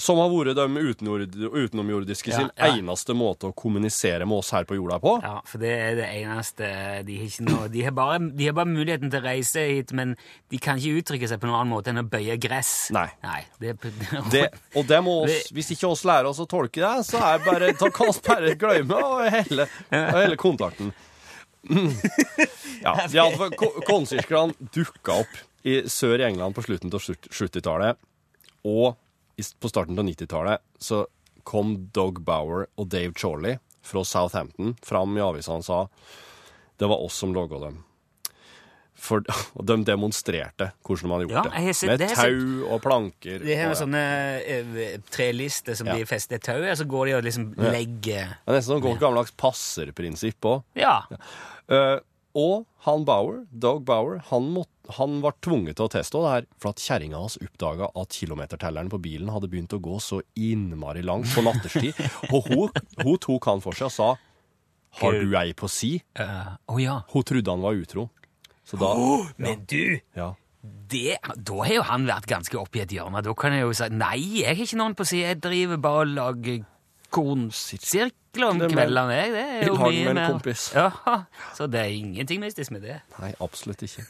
[0.00, 2.70] som har vært de utenomjordiske sin ja.
[2.72, 5.14] eneste måte å kommunisere med oss her på jorda på.
[5.24, 6.70] Ja, for det er det eneste
[7.06, 9.92] De har, ikke noe, de har, bare, de har bare muligheten til å reise hit,
[9.96, 10.16] men
[10.50, 12.72] de kan ikke uttrykke seg på noen annen måte enn å bøye gress.
[12.94, 13.08] Nei.
[13.62, 13.76] det,
[14.32, 14.46] Det,
[14.78, 17.72] og det må oss, hvis ikke oss lærer oss å tolke det, så er bare,
[17.76, 20.92] da kan vi bare glemme og hele, hele kontakten.
[21.68, 21.92] Mm.
[22.80, 28.00] Ja, ja for ko- Kornsirklene dukka opp i sør i England på slutten av 70-tallet,
[28.64, 28.96] og
[29.60, 31.04] på starten av 90-tallet så
[31.48, 35.78] kom Dog Bower og Dave Chorley fra Southampton fram i avisene og sa
[36.80, 37.78] det var oss som laga dem.
[39.00, 39.24] For,
[39.56, 41.74] og de demonstrerte hvordan man hadde gjort Ja, det.
[41.76, 41.98] sett- det.
[42.02, 43.38] det Med har tau og planker.
[43.44, 43.74] Det er ja.
[43.78, 44.02] sånne
[44.44, 45.96] eh, trelister som Ja.
[45.96, 48.76] de fester et tau i, og så går de og liksom legger Det er nesten
[48.76, 50.62] sånn gammeldags passerprinsipp òg.
[50.76, 50.98] Ja.
[52.38, 56.46] Og han Bauer, Doug Bauer, han, måtte, han var tvunget til å teste det her,
[56.62, 61.02] for at kjerringa hans oppdaga at kilometertelleren på bilen hadde begynt å gå så innmari
[61.02, 61.98] langt på natterstid.
[62.34, 64.10] og hun, hun tok han for seg og sa
[65.00, 65.96] Har du ei på si?
[66.18, 66.96] Uh, Å ja.
[67.12, 68.08] Hun trodde han var utro.
[68.66, 68.94] Så da
[69.38, 70.32] Men du, Ja.
[70.62, 73.22] det, da har jo han vært ganske oppi et hjørne.
[73.26, 76.04] Da kan jeg jo si nei, jeg har ikke noen på si, jeg driver bare
[76.06, 76.62] og lager
[77.10, 79.18] kornsirkler om kveldene.
[79.18, 79.32] jeg.
[79.34, 80.68] Det er jo mye med en mer kompis.
[80.76, 80.88] Ja,
[81.58, 83.00] Så det er ingenting mystisk med det.
[83.18, 84.06] Nei, absolutt ikke.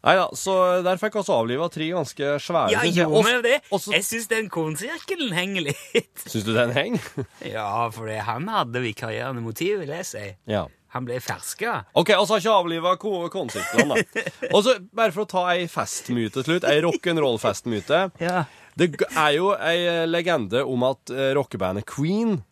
[0.00, 3.58] Nei da, så der fikk vi avliva tre ganske svære Ja, gjorde vi det?
[3.68, 3.92] Også...
[3.92, 6.22] Jeg syns den kornsirkelen henger litt.
[6.24, 7.26] Syns du den henger?
[7.56, 10.28] Ja, for han hadde vikarierende motiv, vil jeg si.
[10.48, 10.66] ja.
[10.90, 11.84] Han ble ferska.
[11.94, 14.22] OK, vi har ikke avliva kornsirklene, da.
[14.56, 18.00] Og så, bare for å ta ei festmyte til slutt, ei rock'n'roll-festmyte.
[18.18, 18.40] Ja.
[18.78, 22.42] Det er jo ei legende om at eh, rockebandet Queen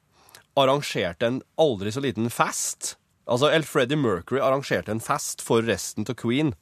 [0.59, 2.96] arrangerte en aldri så liten fest.
[3.28, 6.54] Altså, El Freddie Mercury arrangerte en fest for resten av Queen,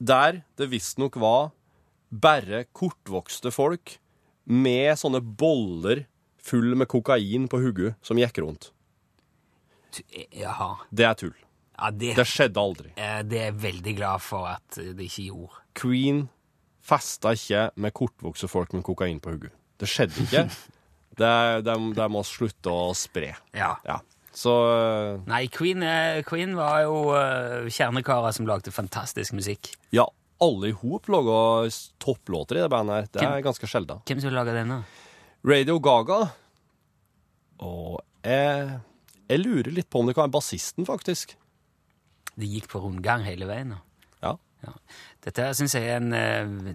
[0.00, 1.50] der det visstnok var
[2.10, 3.98] bare kortvokste folk
[4.48, 6.06] med sånne boller
[6.48, 8.70] full med kokain på hodet som gikk rundt.
[10.32, 10.70] Jaha.
[10.90, 11.36] Det er tull.
[11.78, 12.90] Ja, det, Det skjedde aldri.
[12.96, 15.60] eh, det er veldig glad for at det ikke gjorde.
[15.78, 16.24] Queen
[16.88, 19.52] festa ikke med kortvokste folk med kokain på hodet.
[19.78, 20.48] Det skjedde ikke.
[21.18, 21.28] Det,
[21.66, 23.32] de, de må slutte å spre.
[23.50, 23.72] Ja.
[23.82, 23.96] Ja.
[24.38, 29.72] Så øh, Nei, Queen, eh, Queen var jo uh, kjernekarer som lagde fantastisk musikk.
[29.90, 30.04] ja,
[30.38, 31.40] alle i hop laga
[31.98, 33.08] topplåter i det bandet her.
[33.16, 34.04] Det er ganske sjelden.
[34.06, 34.84] Hvem som laga denne?
[35.46, 36.20] Radio Gaga
[37.66, 38.78] Og jeg,
[39.26, 41.34] jeg lurer litt på om det kan være bassisten, faktisk.
[42.38, 43.74] Det gikk på rundgang hele veien.
[43.74, 43.82] da.
[44.66, 44.74] Ja.
[45.24, 46.74] Dette syns jeg er en, eh,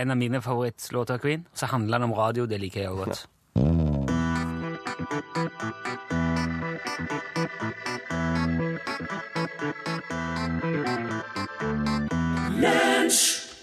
[0.00, 1.46] en av mine favorittlåter av Queen.
[1.54, 3.26] Så handler den om radio, det liker jeg også godt.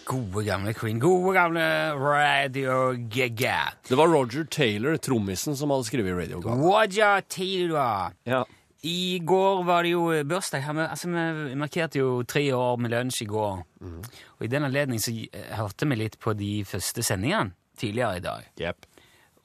[0.06, 1.00] Gode gamle Queen.
[1.00, 1.64] Gode gamle
[1.98, 3.74] Radio Gaga.
[3.90, 6.58] Det var Roger Taylor, trommisen, som hadde skrevet Radio Gaga.
[6.62, 8.14] Roger Taylor.
[8.28, 8.44] Ja.
[8.84, 10.66] I går var det jo bursdag.
[10.76, 13.64] Vi- Altså, vi markerte jo tre år med lunsj i går.
[13.82, 18.20] Og i den anledning så eh, hørte vi litt på de første sendingene tidligere i
[18.20, 18.44] dag.
[18.60, 18.86] Yep.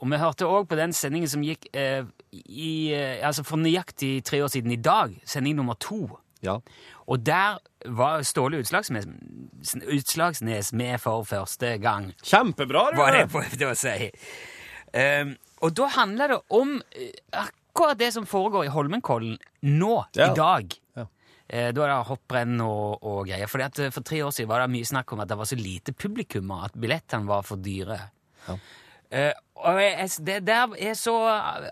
[0.01, 4.25] Og vi hørte òg på den sendingen som gikk eh, i, eh, altså for nøyaktig
[4.25, 5.15] tre år siden i dag.
[5.25, 6.19] Sending nummer to.
[6.43, 6.59] Ja.
[7.07, 9.07] Og der var Ståle Utslagsnes,
[9.87, 12.13] Utslagsnes med for første gang.
[12.23, 14.11] Kjempebra, Var det jeg prøvde å si.
[14.95, 17.49] Um, og da handler det om eh,
[17.79, 20.33] akkurat det som foregår i Holmenkollen nå, Ja.
[20.33, 20.75] i dag.
[20.99, 21.05] Ja.
[21.49, 23.47] Eh, da er det hopprenn og, og greier.
[23.49, 25.47] Fordi at eh, For tre år siden var det mye snakk om at det var
[25.49, 27.97] så lite publikummer at billettene var for dyre.
[28.49, 28.57] Ja.
[29.11, 31.15] Eh, og jeg, det der er så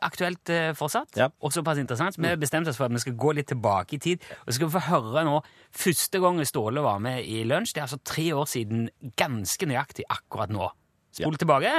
[0.02, 1.28] aktuelt eh, fortsatt, Ja.
[1.40, 2.14] og såpass interessant.
[2.16, 4.24] så Vi bestemte oss for at vi skal gå litt tilbake i tid.
[4.46, 7.74] Og så skal vi få høre nå første gang Ståle var med i Lunsj.
[7.74, 10.70] Det er altså tre år siden, ganske nøyaktig akkurat nå.
[11.12, 11.70] Spol tilbake.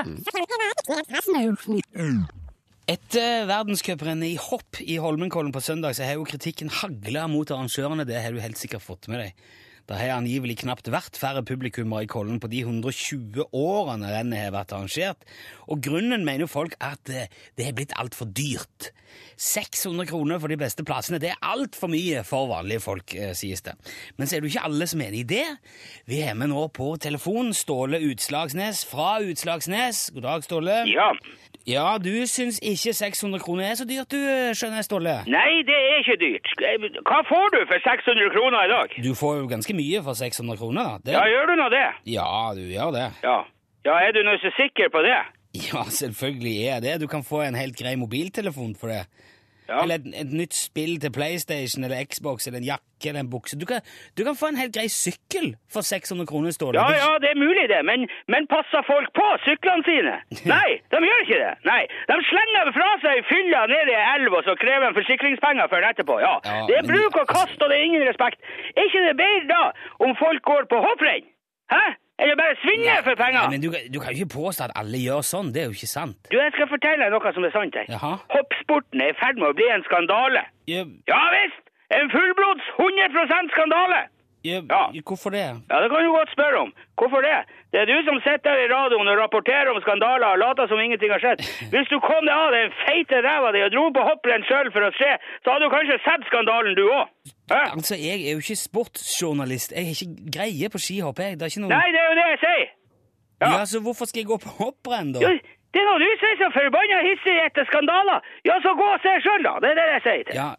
[2.87, 8.05] Etter verdenscuprennet i hopp i Holmenkollen på søndag så har jo kritikken hagla mot arrangørene.
[8.07, 9.41] Det har du helt sikkert fått med deg.
[9.87, 14.55] Det har angivelig knapt vært færre publikummere i Kollen på de 120 årene rennet har
[14.55, 15.27] vært arrangert.
[15.67, 18.93] Og grunnen mener folk at det har blitt altfor dyrt.
[19.35, 23.63] 600 kroner for de beste plassene, det er altfor mye for vanlige folk, eh, sies
[23.67, 23.75] det.
[24.15, 25.47] Men så er det jo ikke alle som er enig i det.
[26.07, 30.09] Vi har med nå på telefon Ståle Utslagsnes fra Utslagsnes.
[30.15, 30.83] God dag, Ståle.
[30.91, 31.11] Ja.
[31.67, 34.19] Ja, du syns ikke 600 kroner er så dyrt, du,
[34.55, 35.15] skjønner jeg, Ståle?
[35.27, 36.51] Nei, det er ikke dyrt.
[37.03, 38.95] Hva får du for 600 kroner i dag?
[39.03, 41.01] Du får jo ganske mye for 600 kroner.
[41.03, 41.17] Det...
[41.17, 41.87] Ja, gjør du nå det?
[42.13, 43.09] Ja, du gjør det.
[43.25, 43.41] Ja.
[43.83, 45.19] Ja, er du nå så sikker på det?
[45.57, 46.95] Ja, selvfølgelig er jeg det.
[47.03, 49.03] Du kan få en helt grei mobiltelefon for det.
[49.67, 49.81] Ja.
[49.83, 53.57] Eller et, et nytt spill til PlayStation eller Xbox eller en jakke eller en bukse.
[53.59, 53.81] Du kan,
[54.17, 56.79] du kan få en helt grei sykkel for 600 kroner, Ståle.
[56.79, 60.15] Ja, Det- ja, det er mulig det, men, men passer folk på syklene sine?
[60.55, 61.53] Nei, de gjør ikke det.
[61.71, 65.77] Nei, De slenger fra seg fylla ned i elv, og så krever de forsikringspenger for
[65.83, 66.15] den etterpå.
[66.23, 68.39] Ja, Ja, Det er bruk og kast, og det er ingen respekt.
[68.77, 69.63] Er ikke det bedre da
[70.07, 71.25] om folk går på hopprenn?
[71.75, 71.85] Hæ?
[72.17, 73.43] Eller bare svinner for penger?
[73.45, 75.51] Nei, men du, du kan jo ikke påstå at alle gjør sånn.
[75.53, 76.17] Det er jo ikke sant.
[76.31, 77.85] Du, jeg skal fortelle deg noe som er sant her.
[77.93, 78.13] Jaha.
[78.33, 80.43] Hoppsporten er i ferd med å bli en skandale.
[80.71, 81.63] Ja, Ja visst!
[81.93, 83.99] En fullblods 100 skandale!
[84.47, 84.81] Ja.
[85.07, 85.43] Hvorfor det?
[85.71, 86.69] Ja, det kan du godt spørre om.
[86.99, 87.37] Hvorfor det?
[87.73, 91.11] Det er du som sitter i radioen og rapporterer om skandaler og later som ingenting
[91.11, 91.43] har skjedd.
[91.73, 94.87] Hvis du kom deg av den feite ræva di og dro på hopprenn sjøl for
[94.87, 95.11] å se,
[95.43, 97.11] så hadde du kanskje sett skandalen, du òg.
[97.51, 99.75] Altså, Jeg er jo ikke sportsjournalist.
[99.75, 101.19] Jeg har ikke greie på skihopp.
[101.19, 101.37] jeg.
[101.39, 101.73] Det er ikke noe...
[101.75, 102.65] Nei, det er jo det jeg sier.
[103.43, 103.51] ja.
[103.57, 103.65] Ja.
[103.69, 105.19] så Hvorfor skal jeg gå på hopprenn, da?
[105.25, 105.29] Jo,
[105.75, 109.13] det er noe du sier som forbanna hissig etter skandaler, ja, så gå og se
[109.27, 109.53] sjøl, da.
[109.61, 110.39] Det er det jeg sier til.
[110.41, 110.49] Ja,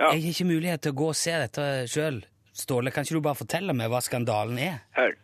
[0.00, 0.08] Ja.
[0.16, 2.16] Jeg har ikke mulighet til å gå og se dette sjøl.
[2.52, 4.80] Ståle, kan ikke du bare fortelle meg hva skandalen er?
[4.98, 5.14] Hør.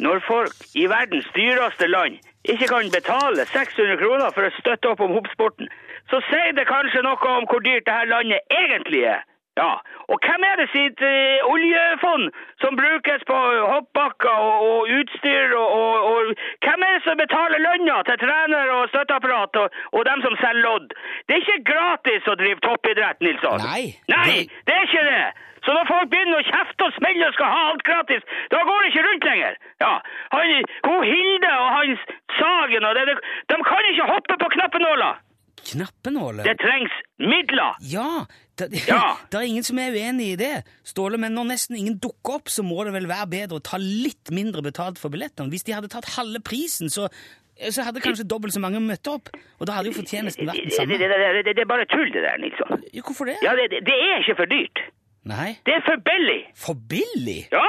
[0.00, 5.02] Når folk i verdens dyreste land ikke kan betale 600 kroner for å støtte opp
[5.04, 5.68] om hoppsporten,
[6.08, 9.26] så sier det kanskje noe om hvor dyrt dette landet egentlig er.
[9.58, 9.74] Ja,
[10.08, 12.30] og hvem er det sitt eh, oljefond
[12.62, 13.36] som brukes på
[13.68, 16.30] hoppbakker og, og utstyr, og, og, og
[16.64, 20.94] hvem er det som betaler lønna til trener og støtteapparat og, dem som selger lodd?
[21.28, 23.60] Det er ikke gratis å drive toppidrett, Nilsson.
[23.66, 25.22] Nei, Nei, det- det er ikke det.
[25.64, 28.78] Så når folk begynner å kjefte og smelle og skal ha alt gratis, da går
[28.84, 29.58] det ikke rundt lenger.
[29.84, 29.94] Ja,
[30.34, 30.54] han,
[30.88, 32.06] hun Hilde og hans
[32.38, 33.16] Sagen og det, de,
[33.50, 35.10] de kan ikke hoppe på knappenåla.
[35.70, 36.44] Knappenåler?
[36.44, 37.76] Det trengs midler.
[37.92, 38.24] Ja!
[38.58, 39.16] Det, Ja.
[39.30, 42.48] det er ingen som er uenig i det, Ståle, men når nesten ingen dukker opp,
[42.52, 45.52] så må det vel være bedre å ta litt mindre betalt for billettene.
[45.52, 47.08] Hvis de hadde tatt halve prisen, så,
[47.60, 49.32] så hadde kanskje dobbelt så mange møtt opp.
[49.58, 50.96] Og da hadde jo fortjenesten vært den samme.
[51.00, 52.88] det, det, det, det er bare tull, det der, Nilsson.
[53.04, 53.36] Hvorfor det?
[53.44, 54.84] Ja, det er ikke for dyrt.
[55.24, 55.58] Nei?
[55.66, 56.40] Det er for billig.
[56.56, 57.48] For billig?
[57.52, 57.66] Ja,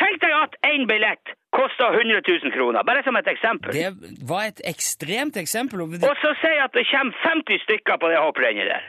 [0.00, 3.72] tenk deg at én billett koster 100 000 kroner, bare som et eksempel.
[3.72, 3.92] Det
[4.28, 5.80] var et ekstremt eksempel.
[5.82, 5.90] og-
[6.22, 8.82] så si at det kommer 50 stykker på det hopprennet der.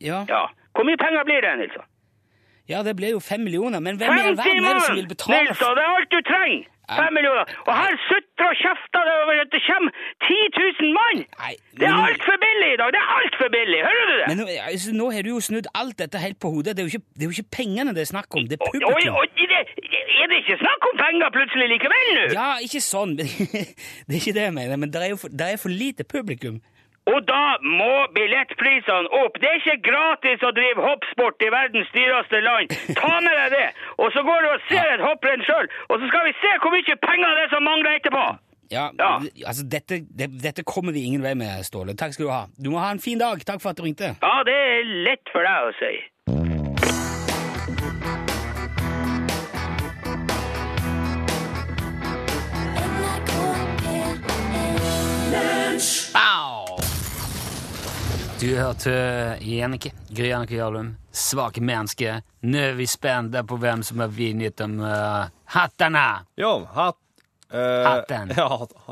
[0.00, 0.46] Ja, Ja.
[0.74, 1.84] Hvor mye penger blir det, Nilsson?
[2.68, 5.06] ja, det blir jo fem millioner, men hvem i all verden er det som vil
[5.08, 6.64] betale Nilsson, det er alt du trenger!
[6.92, 6.98] Ja.
[7.06, 7.44] Fem millioner.
[7.66, 9.90] Og her sutrer og kjefter det over at det kommer
[10.28, 10.38] 10
[10.82, 11.22] 000 mann!
[11.42, 12.92] Nei, Det er altfor billig i dag!
[12.94, 13.80] Det er altfor billig!
[13.88, 14.26] Hører du det?
[14.30, 16.76] Men nå, altså, nå har du jo snudd alt dette helt på hodet.
[16.76, 18.66] Det er jo ikke, det er jo ikke pengene det er snakk om, det er
[18.66, 19.16] Oi, publikum.
[19.20, 19.62] oi, det,
[20.22, 22.26] er det ikke snakk om penger plutselig likevel nå?
[22.36, 23.16] Ja, ikke sånn.
[23.20, 26.06] det er ikke det jeg mener, men det er jo for, det er for lite
[26.08, 26.60] publikum.
[27.10, 29.34] Og da må billettprisene opp.
[29.42, 32.70] Det er ikke gratis å drive hoppsport i verdens dyreste land.
[32.94, 33.64] Ta med deg det.
[33.98, 36.74] Og så går du og ser et hopprenn sjøl, og så skal vi se hvor
[36.76, 38.24] mye penger det er som mangler etterpå.
[38.72, 39.18] Ja, Ja.
[39.50, 41.92] altså dette, det, dette kommer vi ingen vei med, Ståle.
[41.98, 42.44] Takk skal du ha.
[42.56, 43.42] Du må ha en fin dag.
[43.44, 44.14] Takk for at du ringte.
[44.22, 45.92] Ja, det er lett for deg å si.
[58.42, 58.92] Du hørte
[59.46, 62.22] Jannicke, Gry Jannicke Jarlum, Svake mennesker.
[62.42, 66.08] Nå er vi spente på hvem som har vunnet om uh, hattene.
[66.40, 66.98] Jo, hatt
[67.52, 68.30] Uh, Hatten.
[68.38, 68.46] Ja,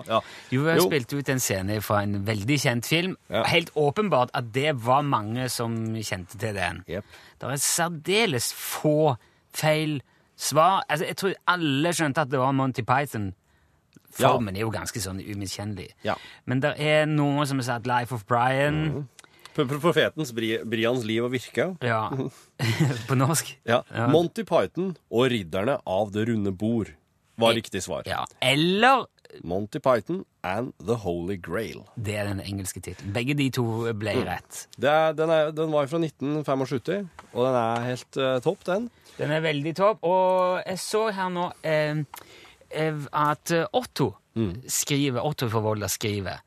[0.04, 0.18] ja.
[0.50, 0.82] Du har Jo.
[0.90, 3.14] spilt ut en scene fra en veldig kjent film.
[3.32, 3.40] Ja.
[3.48, 6.82] Helt åpenbart at det var mange som kjente til den.
[6.84, 7.06] Yep.
[7.40, 9.14] Det er særdeles få
[9.56, 10.02] feil
[10.36, 10.82] svar.
[10.92, 13.30] Altså, jeg tror alle skjønte at det var Monty Python.
[14.20, 15.88] Formen er jo ganske sånn umiskjennelig.
[16.04, 16.18] Ja.
[16.44, 18.82] Men det er noe som har sagt Life of Brian.
[18.92, 19.06] Pro-
[19.68, 21.70] Profetens Bri Brians liv og virke.
[21.84, 22.06] Ja.
[23.08, 23.52] På norsk.
[23.68, 23.82] Ja.
[24.12, 26.92] Monty Python og Ridderne av det runde bord
[27.40, 28.04] var riktig svar.
[28.08, 28.26] Ja.
[28.44, 29.06] Eller
[29.46, 31.84] Monty Python and The Holy Grail.
[31.96, 33.12] Det er den engelske tittelen.
[33.14, 33.64] Begge de to
[33.96, 34.24] ble Mm.
[34.26, 34.64] rett.
[34.76, 38.90] Det er, den, er, den var fra 1975, og den er helt uh, topp, den.
[39.16, 40.02] Den er veldig topp.
[40.02, 42.02] Og jeg så her nå eh,
[42.70, 44.14] eh, at Otto Otto
[44.70, 46.38] skriver, Otto fra Volda skriver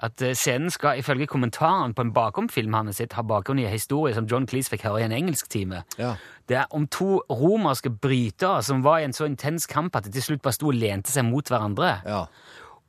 [0.00, 3.66] At eh, scenen skal ifølge kommentaren på en bakomfilm han har sett, ha bakgrunn i
[3.68, 5.82] en historie som John Cleese fikk høre i en engelsktime.
[6.00, 6.14] Ja.
[6.48, 10.14] Det er om to romerske brytere som var i en så intens kamp at de
[10.16, 11.98] til slutt bare sto og lente seg mot hverandre.
[12.06, 12.24] Ja.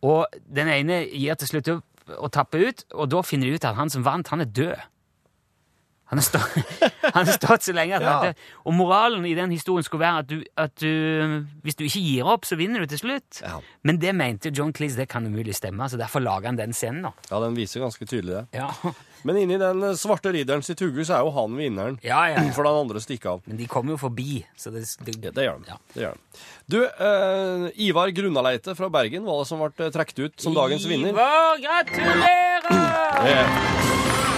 [0.02, 3.65] Og den ene gir til slutt opp og tapper ut, og da finner de ut
[3.67, 4.88] at han som vant, han er død.
[6.12, 6.56] Han har stått,
[7.15, 8.00] han har stått så lenge.
[8.04, 8.17] Ja.
[8.26, 8.34] det,
[8.67, 12.28] og moralen i den historien skulle være at, du, at du, hvis du ikke gir
[12.28, 13.39] opp, så vinner du til slutt.
[13.39, 13.62] Ja.
[13.88, 17.08] Men det mente John Cleese det kan umulig stemme, så derfor laga han den scenen.
[17.08, 17.13] da.
[17.32, 18.43] ja, den viser ganske tydelig det.
[18.60, 18.74] Ja.
[19.24, 22.00] Men inni den eh, svarte ridderen sitt så er jo han vinneren.
[22.04, 22.52] Ja, ja, ja.
[22.58, 23.45] For den andre stikker av.
[23.45, 25.71] Men de kommer jo forbi, så det, det, det gjør de.
[25.71, 25.80] Ja.
[25.93, 26.43] Det gjør de.
[26.71, 30.89] Du, eh, Ivar Grunnaleite fra Bergen var det som ble eh, trukket ut som dagens
[30.89, 31.15] vinner.
[31.15, 32.69] Ivar, gratulerer!
[33.21, 33.50] Det er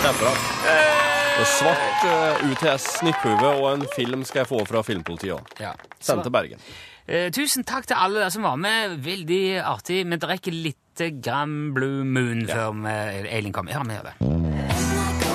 [0.03, 1.21] kjempebra.
[1.33, 5.53] Og svart uh, UTS snipphue og en film skal jeg få fra filmpolitiet òg.
[5.63, 5.71] Ja.
[6.03, 6.61] Sendt til Bergen.
[7.07, 8.99] Eh, tusen takk til alle der som var med.
[9.03, 10.03] Veldig artig.
[10.07, 13.71] Vi drikker litt grann Blue Moon før vi- Eileen kommer.
[13.73, 15.33] Ja, vi gjør det.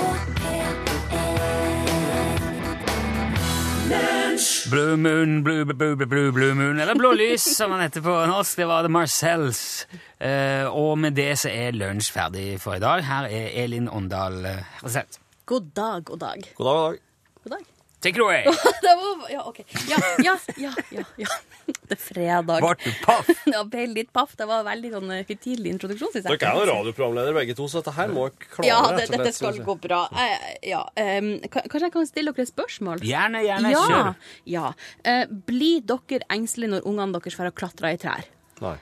[4.70, 8.12] Blue Moon, Blue, blue, blue, blue, blue Moon, eller Blå lys, som han heter på
[8.30, 8.56] norsk.
[8.60, 9.86] Det var The Marcells.
[10.20, 13.02] Eh, og med det så er lunsj ferdig for i dag.
[13.08, 15.18] Her er Elin Åndal eh, Resett.
[15.48, 16.52] God dag, god dag.
[16.56, 16.98] God dag, god dag.
[17.44, 17.66] God dag.
[18.00, 18.44] Take it away!
[18.82, 19.60] Det var, ja, ok.
[19.88, 21.26] Ja, ja, ja, ja, ja.
[21.66, 22.60] Det er fredag.
[22.60, 23.30] Ble du paff?
[23.48, 24.34] Ja, ble litt paff.
[24.36, 26.38] Det var veldig sånn eh, høytidelig introduksjon, synes jeg.
[26.42, 28.68] Dere er jo radioprogramleder begge to, så dette her må dere klare.
[28.68, 30.02] Ja, rett det, og dette skal gå bra.
[30.12, 33.06] Eh, ja, um, kanskje jeg kan stille dere et spørsmål?
[33.08, 33.72] Gjerne, gjerne.
[33.72, 33.86] ja.
[33.88, 34.12] Kjør.
[34.52, 34.66] ja.
[35.08, 38.28] Uh, blir dere engstelige når ungene deres får klatre i trær?
[38.60, 38.76] Nei.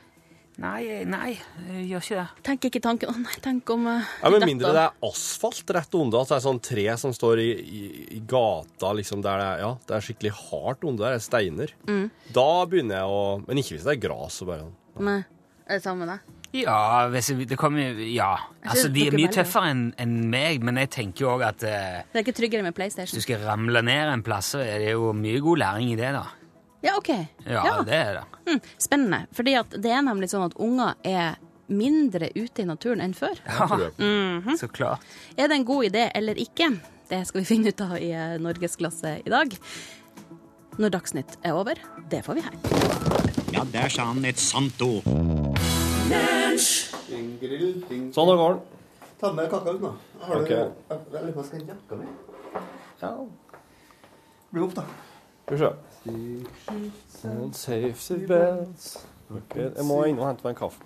[0.57, 1.35] Nei, nei,
[1.69, 2.45] jeg gjør ikke det.
[2.47, 5.99] Tenk ikke tanken Å nei, tenk om uh, Ja, Med mindre det er asfalt rett
[5.99, 7.83] under, at det er sånn tre som står i, i,
[8.17, 11.75] i gata liksom der det er, ja, det er skikkelig hardt under, det er steiner.
[11.91, 12.07] Mm.
[12.33, 14.41] Da begynner jeg å Men ikke hvis det er gras.
[14.41, 14.73] og bare ja.
[15.11, 15.19] Nei,
[15.67, 16.33] Er det samme med deg?
[16.57, 16.79] Ja,
[17.13, 18.31] hvis jeg, det kommer Ja.
[18.65, 22.01] Altså, de er mye tøffere enn en meg, men jeg tenker jo òg at uh,
[22.09, 23.21] Det er ikke tryggere med hvis PlayStation?
[23.21, 26.15] du skal ramle ned en plass, så er det jo mye god læring i det,
[26.17, 26.25] da.
[26.85, 27.09] Ja, OK.
[27.47, 28.25] Ja, det er det.
[28.47, 29.21] Mm, spennende.
[29.35, 31.37] Fordi det er nemlig sånn at unger er
[31.67, 33.39] mindre ute i naturen enn før.
[33.47, 33.67] Ja,
[33.99, 34.57] mm -hmm.
[34.57, 35.01] Så klart.
[35.37, 36.81] Er det en god idé eller ikke?
[37.09, 39.59] Det skal vi finne ut av i eh, Norgesklasse i dag.
[40.79, 41.75] Når Dagsnytt er over,
[42.11, 42.53] det får vi her.
[43.53, 45.03] Ja, der sa han et sant ord.
[48.13, 48.61] Sånn, da går den.
[49.21, 49.95] Ta med kakao ut nå.
[50.21, 50.49] Har Ok.
[50.49, 52.07] du Jeg jeg lurer på om jeg skal hente jakka mi.
[53.03, 53.11] Ja,
[54.53, 54.83] Bli opp, da.
[55.47, 55.71] skal vi se.
[56.07, 59.07] And safety belts.
[59.31, 59.71] Okay.
[59.77, 60.79] Jeg må inn og hente meg en kaffe.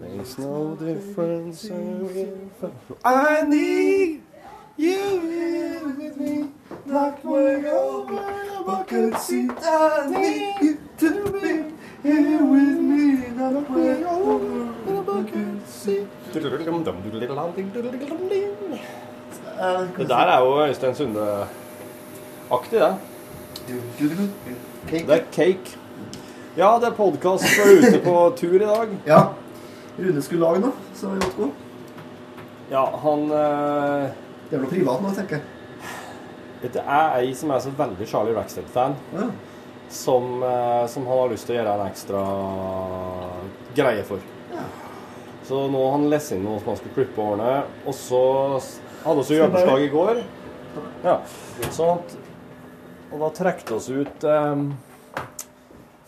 [0.00, 1.70] Makes no difference
[3.04, 4.20] I need
[4.76, 6.50] you here with me
[6.84, 8.18] Not way over
[8.58, 11.48] a bucket seat I need you to be
[12.02, 14.64] here with me Not way over
[14.98, 16.06] a bucket seat
[19.58, 22.96] Det der er jo Øystein Sunde-aktig, det.
[24.90, 25.76] Det er cake.
[26.56, 28.88] Ja, det er podkast og ute på tur i dag.
[29.06, 29.20] Ja.
[29.98, 31.48] Rune skulle lage noe, så vi måtte gå.
[32.70, 34.08] Ja, han eh,
[34.48, 35.44] Det er noe privat nå, tenker jeg.
[36.62, 39.26] Jeg er ei som er så veldig Charlie Rackstead-fan, Ja.
[39.90, 42.22] som, eh, som han har lyst til å gjøre en ekstra
[43.74, 44.18] greie for.
[44.54, 44.66] Ja.
[45.48, 48.22] Så nå har han lest inn noe som han skulle klippe og ordne, og så
[49.04, 50.22] hadde vi jobbursdag i går.
[51.04, 51.16] Ja,
[51.74, 52.16] sånn at
[53.12, 54.64] Og da trekte oss ut eh,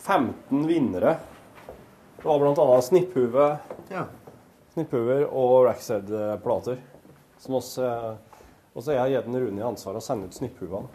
[0.05, 1.15] 15 vinnere.
[2.21, 3.31] Det var annet snipphue,
[3.89, 4.03] Ja.
[4.75, 6.77] snipphuer og Rackstead-plater.
[7.41, 8.15] Som oss, eh,
[8.75, 10.89] og så har jeg gitt den Rune i ansvar å sende ut snipphuene.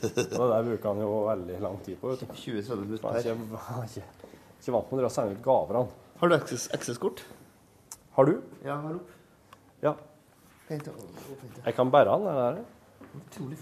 [0.00, 2.08] Det der bruker han jo veldig lang tid på.
[2.08, 2.26] vet du.
[2.32, 3.20] 20-30 Han minutter er per.
[3.20, 3.36] ikke,
[3.76, 4.02] er ikke,
[4.62, 5.88] ikke vant med å sende ut gaver, han.
[6.18, 7.22] Har du access-kort?
[8.16, 8.40] Har du?
[8.64, 9.10] Ja, har opp.
[9.82, 9.92] Ja.
[9.92, 10.61] Hent opp, opp, hent.
[10.72, 12.66] Jeg kan bære han, er det det?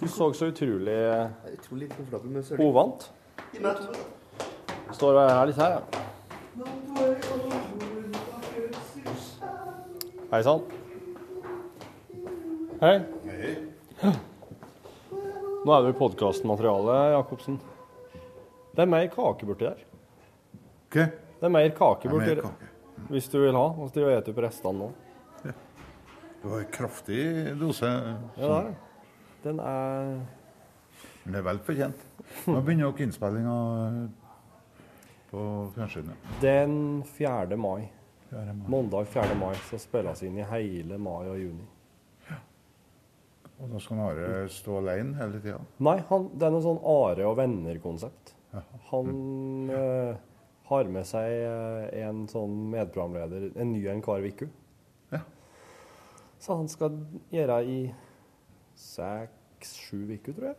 [0.00, 0.98] Du så så utrolig
[1.52, 2.42] Utrolig komfortabel med.
[4.94, 5.80] Står her litt her, ja.
[10.30, 10.62] Hei sann.
[12.80, 12.94] Hei.
[15.60, 17.58] Nå er du i podkastmaterialet, Jacobsen.
[18.70, 19.82] Det er mer kake borti der.
[20.86, 22.52] Ok, Det er mer kake borti der.
[23.10, 23.66] Hvis du vil ha.
[23.80, 24.92] Hvis du spiser opp restene nå.
[26.40, 27.22] Det var en kraftig
[27.60, 27.88] dose,
[28.36, 28.74] Ja, ja.
[29.44, 30.20] Den er
[31.24, 32.04] det er vel fortjent.
[32.48, 33.56] Nå begynner dere innspillinga
[35.30, 35.42] på
[35.74, 36.30] fjernsynet.
[36.42, 36.72] Den
[37.06, 37.58] 4.
[37.60, 37.90] mai.
[38.30, 38.54] 4.
[38.54, 38.64] mai.
[38.72, 39.36] Mandag 4.
[39.38, 41.68] mai så spilles inn i hele mai og juni.
[43.60, 45.60] Og da skal Are stå alene hele tida.
[45.84, 48.32] Nei, han, det er noe sånn Are og venner-konsept.
[48.88, 49.10] Han,
[49.76, 50.16] eh,
[50.70, 54.48] har med seg eh, en sånn medprogramleder, en ny en hver uke.
[56.40, 56.44] Ja.
[56.46, 56.96] Så han skal
[57.32, 57.94] gjøre i
[58.80, 60.56] seks-sju uker, tror jeg.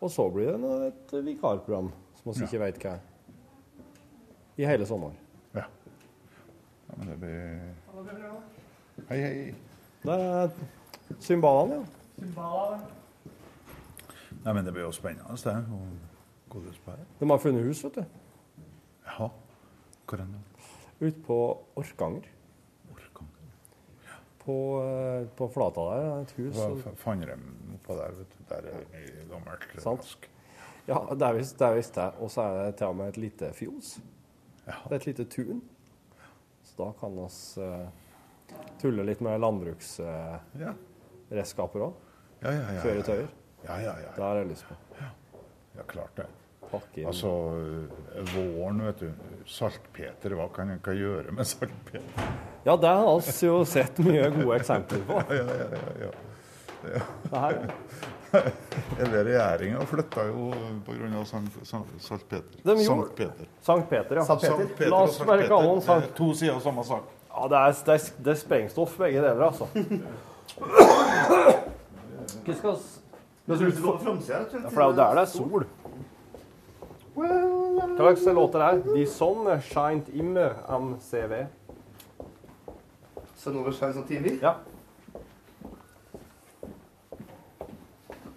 [0.00, 1.90] Og så blir det et vikarprogram
[2.20, 2.46] som vi Ja.
[2.46, 3.00] ikke vet hva er.
[4.56, 5.12] I hele sommer.
[5.54, 5.64] Ja.
[6.88, 7.74] ja men det blir
[9.08, 9.54] Hei, hei.
[10.02, 10.50] Det er
[11.20, 11.86] symbalene,
[12.36, 12.80] ja.
[14.44, 15.56] Nei, men det blir jo spennende, det.
[15.72, 15.88] Og
[16.50, 17.00] godisbær.
[17.20, 18.04] De har funnet hus, vet du.
[19.06, 19.28] Jaha.
[20.08, 20.40] Hvor er det?
[21.00, 21.58] Ute på.
[21.76, 22.28] Orkanger.
[24.50, 26.54] På, eh, på flata der er et hus.
[26.56, 27.34] Hva og- fa- fant de
[27.76, 28.38] oppå der, vet du.
[28.50, 30.04] Der er mye gammelt Sant.
[30.88, 31.58] Ja, det er visst
[31.94, 32.08] det.
[32.18, 34.00] Og så er det til og med et lite fjos.
[34.66, 34.72] Ja.
[34.88, 35.62] Det er et lite tun.
[36.64, 37.20] Så da kan vi
[37.62, 37.86] uh,
[38.80, 41.92] tulle litt med landbruksredskaper uh, òg.
[42.42, 42.80] Ja, ja, ja, ja.
[42.82, 43.28] Kjøretøyer.
[43.64, 44.10] Ja, ja, ja.
[44.16, 44.74] Det har jeg lyst på.
[45.76, 46.26] Ja, klart det.
[46.70, 47.06] Pakke inn.
[47.10, 47.30] Altså,
[48.34, 49.10] våren, vet du.
[49.50, 52.28] Saltpeter, hva kan en gjøre med saltpeter?
[52.64, 55.22] Ja, det har vi jo sett mye gode eksempler på.
[55.34, 56.10] Ja, ja, ja, ja.
[57.32, 57.58] Her.
[59.00, 60.50] Hele regjeringa flytta jo
[60.86, 61.24] pga.
[61.98, 62.60] saltpeter.
[62.62, 63.48] De Sankt Peter.
[63.66, 64.24] Sankt Peter, ja.
[64.24, 64.56] Sankt Peter.
[64.56, 67.10] Sankt Peter La oss bare kalle den er Sankt- To sider av samme sak.
[67.30, 69.66] Ja, det er, det er, det er sprengstoff begge deler, altså.
[72.46, 72.80] Hva skal vi.
[73.50, 75.64] Ja, for det er jo der det er sol.
[77.14, 78.82] Hva slags låt er?
[78.94, 81.46] De Sonne shined immer am CV.
[83.46, 84.34] Over skjerm sånn TV?
[84.42, 84.54] Ja.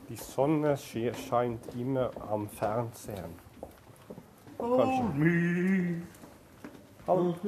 [0.07, 3.35] De Sonne shined immer am Fernsehen.
[4.57, 6.01] Kanskje.
[7.07, 7.33] Hallo.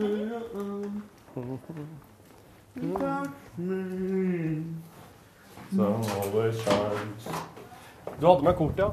[8.20, 8.92] Du hadde med kort, ja?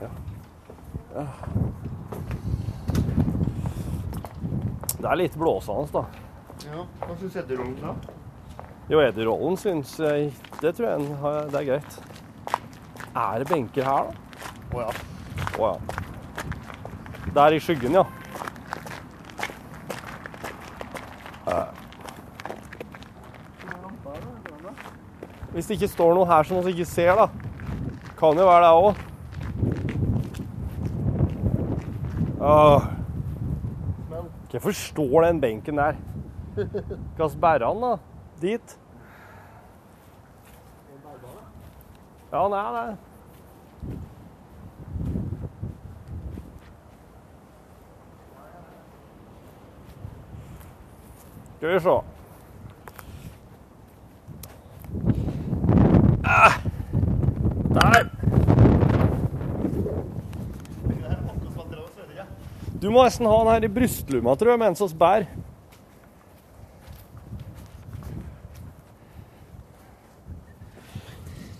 [0.00, 0.08] ja.
[4.96, 6.04] Det er litt blåsende, da.
[6.66, 7.94] Ja, Hva syns Edderollen da?
[8.90, 11.98] Jo, Edderollen syns Det tror jeg har- det er greit.
[13.16, 14.12] Er det benker her, da?
[14.76, 14.90] Å ja.
[15.58, 15.78] Oh, ja.
[17.34, 18.04] Der i skyggen, ja.
[25.54, 27.28] Hvis det ikke står noe her som vi ikke ser, da.
[28.18, 29.05] Kan jo være det òg.
[34.50, 35.96] Hvorfor står den benken der?
[37.16, 37.96] Hva bærer han da?
[38.40, 38.78] Dit?
[42.32, 42.98] Ja, han er det.
[51.56, 52.15] Skal vi se.
[62.86, 65.24] Du må nesten ha den her i brystlomma, tror jeg, mens oss bærer.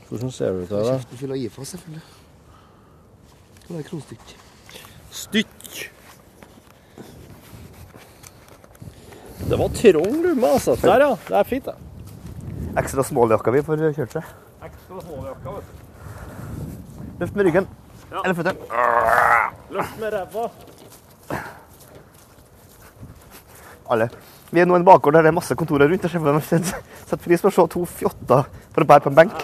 [0.07, 0.93] Hvordan ser det ut her, da?
[1.03, 2.03] gi fyller IFA, selvfølgelig.
[3.67, 4.37] Det er kronstykk.
[5.23, 5.67] Stykk.
[9.41, 10.79] Det var trang lomme, altså.
[10.85, 11.11] Der, ja.
[11.27, 11.75] Det er fint, det.
[12.85, 14.31] Ekstra småljakka vi får kjørt seg.
[14.71, 17.11] Ekstra småljakka, vet du.
[17.19, 17.69] Løft med ryggen.
[18.15, 18.23] Ja.
[18.23, 18.81] Eller føttene.
[19.75, 20.49] Løft med ræva.
[23.91, 24.09] Alle.
[24.51, 26.03] Vi er nå i en bakgård der det er masse kontorer rundt.
[26.03, 26.45] Jeg at
[27.07, 29.35] Setter pris på å se to fjotter for å bære på en benk.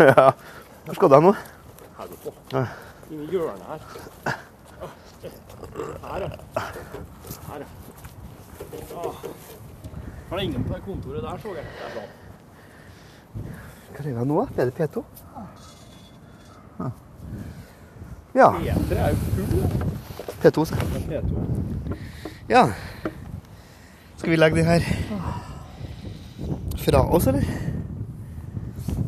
[0.00, 0.30] Ja.
[0.86, 1.34] Hvor skal du nå?
[1.98, 2.32] Her på.
[2.52, 2.64] Ja.
[3.12, 3.80] Inni hjørnet her.
[6.02, 6.64] Her, ja.
[7.48, 7.68] Her, ja.
[10.30, 11.66] Var det ingen på det kontoret der, så jeg.
[13.92, 14.46] Hva er det nå?
[14.56, 15.04] Er det P2?
[18.34, 18.48] Ja.
[18.56, 19.62] P3 er jo full.
[20.42, 20.64] P2.
[20.64, 20.74] Så.
[20.74, 21.96] Det er P2.
[22.48, 22.62] Ja.
[24.22, 24.84] Skal vi legge de her
[26.78, 27.42] fra oss, eller?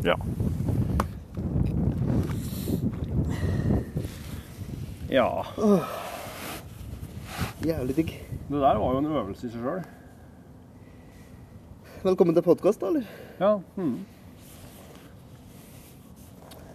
[0.02, 0.16] Ja.
[5.10, 5.28] Ja.
[7.62, 8.10] Jævlig digg.
[8.48, 9.86] Det der var jo en øvelse i seg sjøl.
[12.02, 13.06] Velkommen til podkast, da, eller?
[13.38, 13.54] Ja.
[13.78, 13.96] Mm.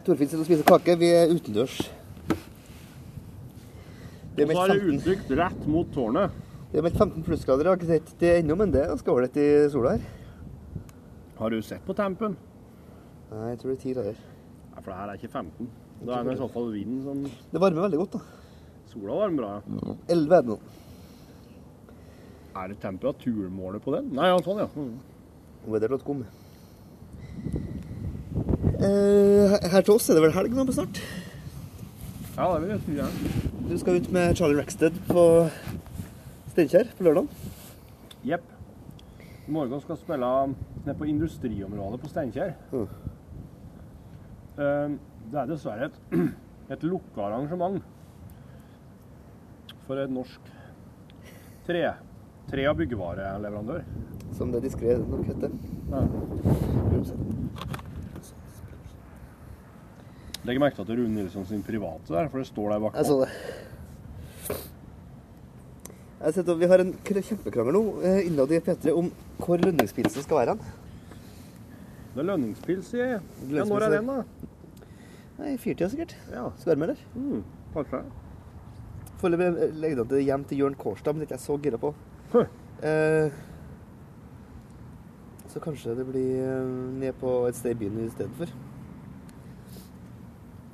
[0.06, 0.96] Torfinn sitter og spiser kake.
[1.04, 1.82] Vi er utendørs.
[4.38, 6.46] Det Og så er det utsikt rett mot tårnet.
[6.70, 7.66] Det er meldt 15 plussgrader.
[7.66, 10.04] Jeg har ikke sett det ennå, men det er ganske ålreit i sola her.
[11.40, 12.36] Har du sett på tempen?
[13.32, 14.20] Nei, jeg tror det er 10 grader.
[14.74, 15.72] Nei, for det her er ikke 15.
[16.00, 18.22] Da er det i så fall vinden som Det varmer veldig godt, da.
[18.90, 19.96] Sola varmer bra, ja.
[20.16, 20.60] 11 er det nå.
[22.60, 24.14] Er det temperaturmålet på den?
[24.18, 24.70] Nei, ja, sånn, ja.
[24.76, 24.94] Mm.
[25.70, 26.24] Weather.com.
[28.80, 31.02] Eh, her til oss er det vel helg nå på snart?
[32.38, 32.98] Ja, det vil jeg si.
[33.00, 33.10] Ja.
[33.70, 35.24] Du skal ut med Charlie Rackstead på
[36.54, 37.28] Steinkjer på lørdag.
[38.26, 38.48] Jepp.
[39.48, 40.30] I morgen skal spille
[40.86, 42.56] nede på industriområdet på Steinkjer.
[42.74, 42.88] Mm.
[44.60, 44.98] Eh,
[45.30, 45.98] Det er dessverre et,
[46.74, 47.84] et lukka arrangement
[49.86, 50.48] for et norsk
[51.68, 51.84] tre,
[52.50, 53.84] tre- og byggevareleverandør.
[54.38, 55.54] Som det diskré nok heter.
[55.92, 56.02] Ja.
[60.48, 62.80] Legg merke til at det er Rune Nilsson sin private der, for det står der
[62.88, 62.96] bak.
[62.98, 63.30] Jeg så det.
[66.20, 69.10] Har Vi har en kr- kjempekrangel nå eh, innad i P3 om
[69.40, 70.56] hvor lønningspilsen skal være.
[70.56, 70.60] hen.
[72.16, 73.22] Det er lønningspils, sier jeg.
[73.54, 74.24] Ja, når er den, da?
[75.40, 76.16] Nei, Fyrtida sikkert.
[76.34, 76.50] Ja.
[76.60, 77.04] Skal være med eller?
[77.16, 77.44] Mm,
[77.76, 78.02] kanskje.
[79.22, 81.80] Foreløpig legger han til hjem til Jørn Kårstad, men det er ikke jeg så gira
[81.80, 81.94] på.
[82.84, 83.32] Eh,
[85.52, 88.52] så kanskje det blir eh, ned på et sted i byen i stedet for.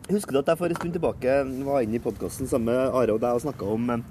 [0.09, 3.13] Husker du at jeg for en stund tilbake var inne i podkasten sammen med Are
[3.15, 4.03] og deg og snakka om, eh,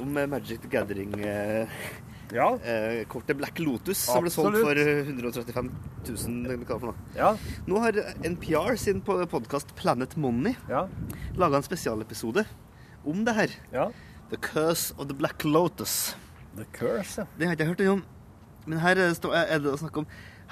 [0.00, 1.68] om eh, Magic the Gathering-kortet
[2.32, 3.34] Ja.
[3.34, 5.70] Black Lotus, som ble solgt for 135
[6.06, 6.44] 000.
[6.46, 6.96] eller hva for noe.
[7.16, 7.32] Ja.
[7.66, 7.92] Nå har
[8.24, 10.86] NPR sin podkast Planet Money Ja.
[11.36, 12.44] laga en spesialepisode
[13.04, 13.48] om det her.
[13.72, 13.90] ja.
[14.30, 16.14] The Curse of the Black Lotus.
[16.56, 17.26] The Curse, ja.
[17.38, 18.04] Det har jeg ikke hørt om.
[18.66, 20.06] Men her er er det å snakke om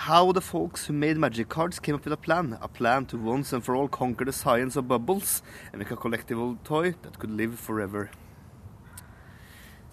[0.06, 2.56] How the folks who made magic cards came up with a plan.
[2.62, 5.96] A plan to once and for all conquer the science of bubbles and make a
[5.96, 8.08] collectible toy that could live forever.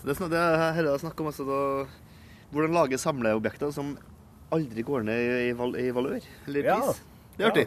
[0.06, 1.60] Det er, snak- det er snakk om altså da,
[2.54, 3.96] hvordan lage samleobjekter som
[4.54, 6.76] aldri går ned i, val, i valør eller Ja.
[6.80, 7.02] pris.
[7.38, 7.66] Det er Ja.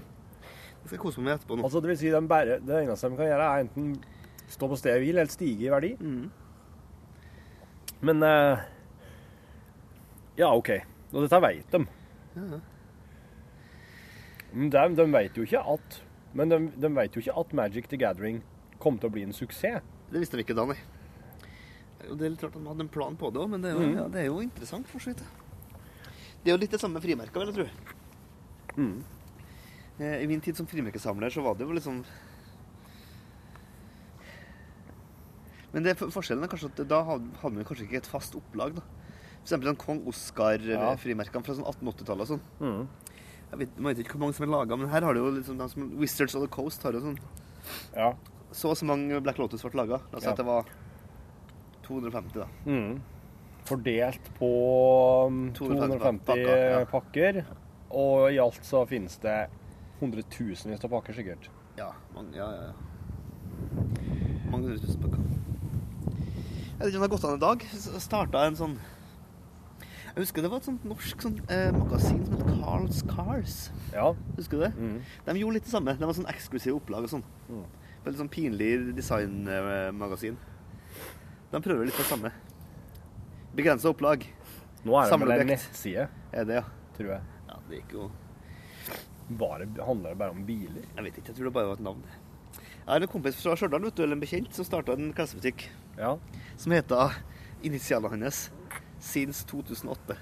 [0.78, 1.64] Jeg skal kose meg med etterpå nå.
[1.66, 3.88] Altså, det vil si, de bare, det eneste de kan gjøre, er enten
[4.48, 5.90] stå på stedet hvil eller stige i verdi.
[6.00, 6.30] Mm.
[8.00, 8.58] Men eh,
[10.38, 10.70] Ja, OK.
[11.12, 11.82] Og dette vet de.
[14.54, 15.98] Men de, de vet jo ikke at
[16.38, 18.42] Men de, de vet jo ikke at Magic the Gathering
[18.78, 19.82] kom til å bli en suksess.
[20.12, 20.76] Det visste vi ikke da, nei.
[21.98, 23.78] Det er litt rart at man hadde en plan på det òg, men det er,
[23.78, 23.96] jo, mm.
[23.98, 25.22] ja, det er jo interessant for så vidt.
[26.42, 27.94] Det er jo litt det samme med frimerker, vil jeg tro.
[28.78, 28.98] Mhm.
[29.98, 32.04] Eh, I min tid som frimerkesamler så var det jo liksom
[35.72, 38.78] Men det, forskjellen er kanskje at da hadde vi man kanskje ikke et fast opplag.
[38.78, 38.84] da.
[39.42, 40.00] Eksempel sånn Kong.
[40.08, 42.42] Oscar-frimerkene fra sånn 1880-tallet og sånn.
[42.62, 43.12] Mm.
[43.50, 45.30] Jeg vet, man vet ikke hvor mange som er laga, men her har du jo
[45.34, 47.20] liksom de som Wizards of the Coast har jo sånn
[47.96, 48.14] Ja.
[48.52, 50.00] Så og så mange Black Lotus ble laga.
[50.12, 50.68] La oss si at det var
[51.88, 52.48] 250, da.
[52.66, 52.98] Mm.
[53.68, 54.50] Fordelt på
[55.28, 56.84] um, 250 250 pakker, ja.
[56.88, 57.40] pakker.
[57.98, 59.38] Og i alt så finnes det
[60.00, 61.48] hundretusenvis av pakker, sikkert.
[61.78, 62.76] Ja, mange, ja, ja, ja.
[64.48, 65.24] Mange hundre tusen pakker.
[66.78, 67.64] Jeg vet ikke om det har gått an i dag.
[67.98, 68.76] Starta en sånn
[69.80, 73.56] Jeg husker det var et sånt norsk sånt, eh, magasin som het Carls Cars.
[73.92, 74.12] Ja.
[74.36, 74.70] Husker du det?
[74.78, 75.00] Mm.
[75.26, 75.94] De gjorde litt det samme.
[75.98, 77.26] Det var sånn eksklusive opplag og sånn.
[77.48, 77.66] Mm.
[78.06, 80.38] Veldig sånn pinlig designmagasin.
[81.52, 82.30] De prøver litt det samme.
[83.56, 84.26] Begrensa opplag.
[84.84, 86.64] Nå er det vel en nettside, Er det, ja?
[86.96, 87.22] tror jeg.
[87.48, 88.10] Ja, det gikk jo
[89.38, 90.84] Bare, handler det bare om biler?
[90.96, 91.28] Jeg vet ikke.
[91.32, 92.04] Jeg tror det bare var et navn.
[92.54, 95.66] Jeg har en kompis fra Stjørdal, vet du, eller en bekjent, som starta en klesbutikk
[95.98, 96.14] Ja.
[96.56, 97.18] som heter
[97.62, 98.50] initialene hans
[99.00, 100.16] Since 2008.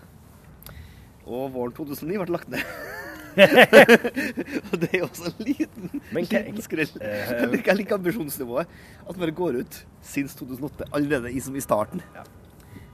[1.26, 2.64] Og våren 2009 ble lagt ned.
[4.70, 6.92] og det er jo også en liten, liten skrell.
[7.00, 8.70] Eh, Jeg liker, jeg liker ambisjonsnivået.
[9.04, 12.02] At man bare går ut siden 2008, allerede i, som i starten.
[12.16, 12.24] Ja.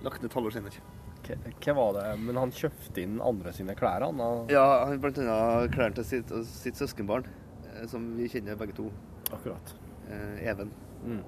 [0.03, 0.83] Lagt ned et halvår senere.
[1.23, 2.07] Hva, hva var det?
[2.27, 4.19] Men han kjøpte inn andre sine klær, han?
[4.21, 7.29] og- Ja, han blant annet klærne til sitt, sitt søskenbarn,
[7.77, 8.89] eh, som vi kjenner begge to.
[9.33, 9.75] Akkurat.
[10.11, 10.73] Eh, Even.
[11.07, 11.23] Mm.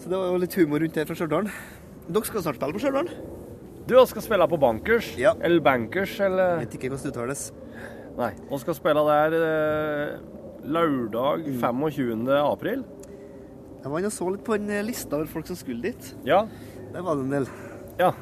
[0.00, 1.50] Så det var jo litt humor rundt det fra Stjørdal.
[2.08, 3.08] Dere skal snart spille på Stjørdal?
[3.86, 5.12] Du skal spille på Bankers?
[5.20, 5.34] Ja.
[5.46, 7.44] Eller Bankers, eller Vet ikke hvordan det uttales.
[8.16, 8.30] Nei.
[8.48, 10.18] Og skal spille der eh,
[10.72, 12.24] lørdag 25.
[12.40, 12.84] april.
[13.82, 16.08] Jeg var inne og så litt på en eh, liste over folk som skulle dit.
[16.26, 16.40] Ja.
[16.94, 17.48] Der var det en del.
[18.00, 18.12] Ja.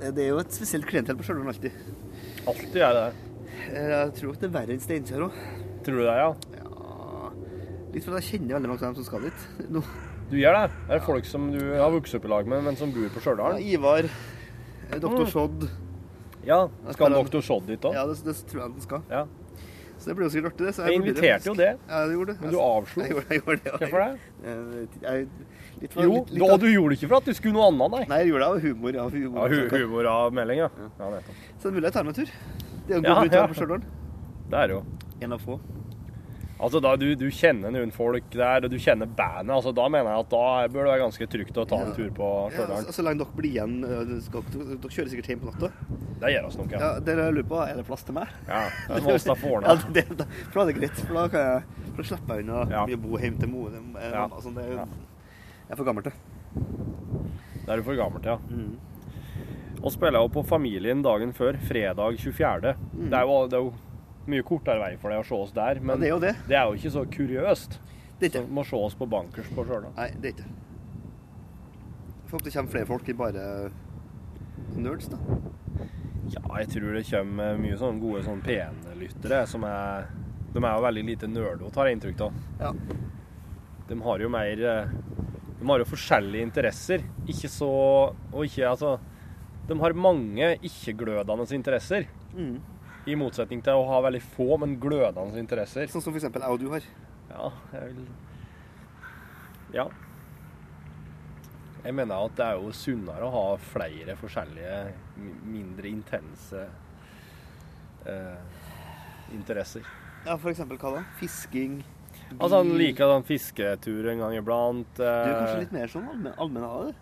[0.00, 1.76] Eh, Det er jo et spesielt klientell på Stjørdal alltid.
[2.48, 3.06] Alltid er det.
[3.08, 3.24] det.
[3.92, 5.38] Jeg tror at det er verre enn Steinkjer òg.
[5.84, 6.30] Tror du det, ja?
[6.58, 7.32] Ja.
[7.92, 9.44] Litt fordi jeg kjenner veldig mange av dem som skal dit.
[9.74, 9.82] Nå.
[10.28, 10.64] Du gjør det?
[10.88, 13.22] Er det folk som du har vokst opp i lag med, men som bor på
[13.24, 14.08] Ja, Ivar,
[15.00, 15.68] doktor Dr.
[15.68, 15.86] Mm.
[16.48, 16.62] Ja.
[16.88, 17.44] Skal spiller- Dr.
[17.44, 17.94] Shodd dit òg?
[17.98, 19.04] Ja, det, det tror jeg den skal.
[19.12, 19.26] Ja.
[19.98, 20.72] Så det blir jo sikkert artig, det.
[20.76, 23.02] Så Jeg jeg inviterte jo det, Ja, det gjorde men du avslo.
[23.02, 23.72] Jeg gjorde, jeg gjorde det.
[23.78, 25.28] Hvorfor det?
[25.78, 28.04] Jo, litt, litt og du gjorde det ikke for at du skulle noe annet, nei.
[28.10, 28.94] Nei, jeg gjorde det av humor.
[28.98, 29.38] Ja, humor.
[29.38, 30.68] Ja, hu humor av melding, ja.
[30.98, 31.20] ja ja
[31.58, 32.32] Så det er mulig jeg tar meg en tur.
[32.88, 33.46] Det er jo en Ja, tur ja.
[33.50, 33.84] på Stjørdal.
[34.48, 34.82] Det er det jo.
[35.26, 35.58] En av få.
[36.58, 40.10] Altså, da du, du kjenner noen folk der, og du kjenner bandet, altså, da mener
[40.10, 40.40] jeg at da
[40.74, 42.88] bør det være ganske trygt å ta en tur på Ja, Stjørdal.
[42.88, 43.76] så, så lenge dere blir igjen
[44.26, 45.70] skal, dere, dere kjører sikkert hjem på natta.
[46.18, 46.80] Det gjør oss nok, ja.
[46.82, 48.32] Ja, det jeg lurer på, er det plass til meg?
[48.48, 49.76] Ja, det må vi få Ja, ordna.
[49.94, 52.64] det, for da er det greit, for da kan jeg for da slipper jeg unna
[52.74, 52.82] Ja.
[52.90, 53.70] mye bo hjem til mor.
[53.78, 54.26] eh, Ja.
[54.26, 54.88] Altså, det, Ja.
[55.68, 56.12] Jeg er for gammel til.
[57.62, 59.78] Det er du for gammel til, ja.
[59.78, 62.74] Og spiller jo på Familien dagen før, fredag 24.
[62.98, 63.74] Det, er jo, det er jo
[64.28, 66.34] mye kortere vei for deg å se oss der, men Ja, det er jo det.
[66.48, 67.78] det er jo ikke så kuriøst.
[68.18, 69.92] Det er må se oss på bankers på Stjørdal.
[69.96, 70.48] Nei, det er ikke.
[72.18, 73.44] Jeg håper det kommer flere folk enn bare
[74.76, 75.18] nerds, da.
[76.28, 80.10] Ja, jeg tror det kommer mye sånne gode sånn PN-lyttere som er
[80.52, 82.40] De er jo veldig lite nerdete, har jeg inntrykk av.
[82.60, 82.72] Ja.
[83.88, 84.90] De har jo mer eh,
[85.60, 87.04] De har jo forskjellige interesser.
[87.28, 87.70] Ikke så
[88.32, 88.98] Og ikke altså
[89.68, 92.08] De har mange ikke-glødende interesser.
[92.34, 92.58] Mm.
[93.08, 95.88] I motsetning til å ha veldig få, men glødende interesser.
[95.88, 96.84] Sånn som eksempel jeg og du har.
[97.30, 98.06] Ja, jeg vil
[99.76, 99.88] Ja.
[101.84, 104.78] Jeg mener at det er jo sunnere å ha flere forskjellige,
[105.46, 106.64] mindre intense
[108.04, 108.58] eh,
[109.32, 109.86] interesser.
[110.26, 111.04] Ja, eksempel hva da?
[111.20, 111.78] Fisking?
[112.36, 114.90] Altså, han liker sånn fisketur en gang iblant.
[114.98, 116.96] Du er kanskje eh, litt mer sånn allmenn av det?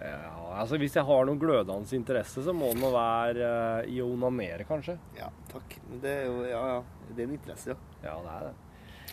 [0.00, 4.00] Ja, altså Hvis jeg har noen glødende interesse, så må det nå være uh, i
[4.02, 4.94] å onanere, kanskje.
[5.18, 5.68] Ja, takk.
[5.88, 6.80] Men det er jo Ja, ja.
[7.10, 7.78] Det er en interesse, ja.
[8.02, 8.54] Ja, det er det.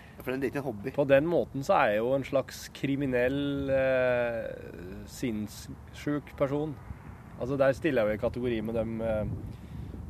[0.02, 0.90] Ja, For det er ikke en hobby.
[0.96, 3.76] På den måten så er jeg jo en slags kriminell, uh,
[5.12, 6.72] sinnssjuk person.
[7.42, 9.26] Altså Der stiller jeg jo i kategori med dem, uh,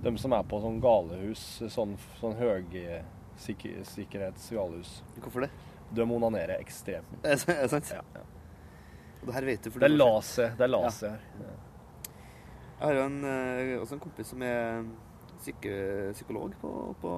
[0.06, 1.44] dem som er på sånn galehus,
[1.74, 4.92] sånn, sånn høysikkerhets galehus.
[5.20, 5.52] Hvorfor det?
[5.92, 7.12] De onanerer ekstremt.
[7.28, 7.88] Er det sant?
[7.92, 8.22] Ja, ja.
[9.26, 9.70] Det her vet du.
[9.72, 10.54] For Det er laser.
[10.58, 11.10] Det er laser.
[11.10, 11.20] her.
[12.82, 14.84] Jeg har jo en, eh, også en kompis som er
[15.38, 15.74] psyke,
[16.14, 17.12] psykolog på, på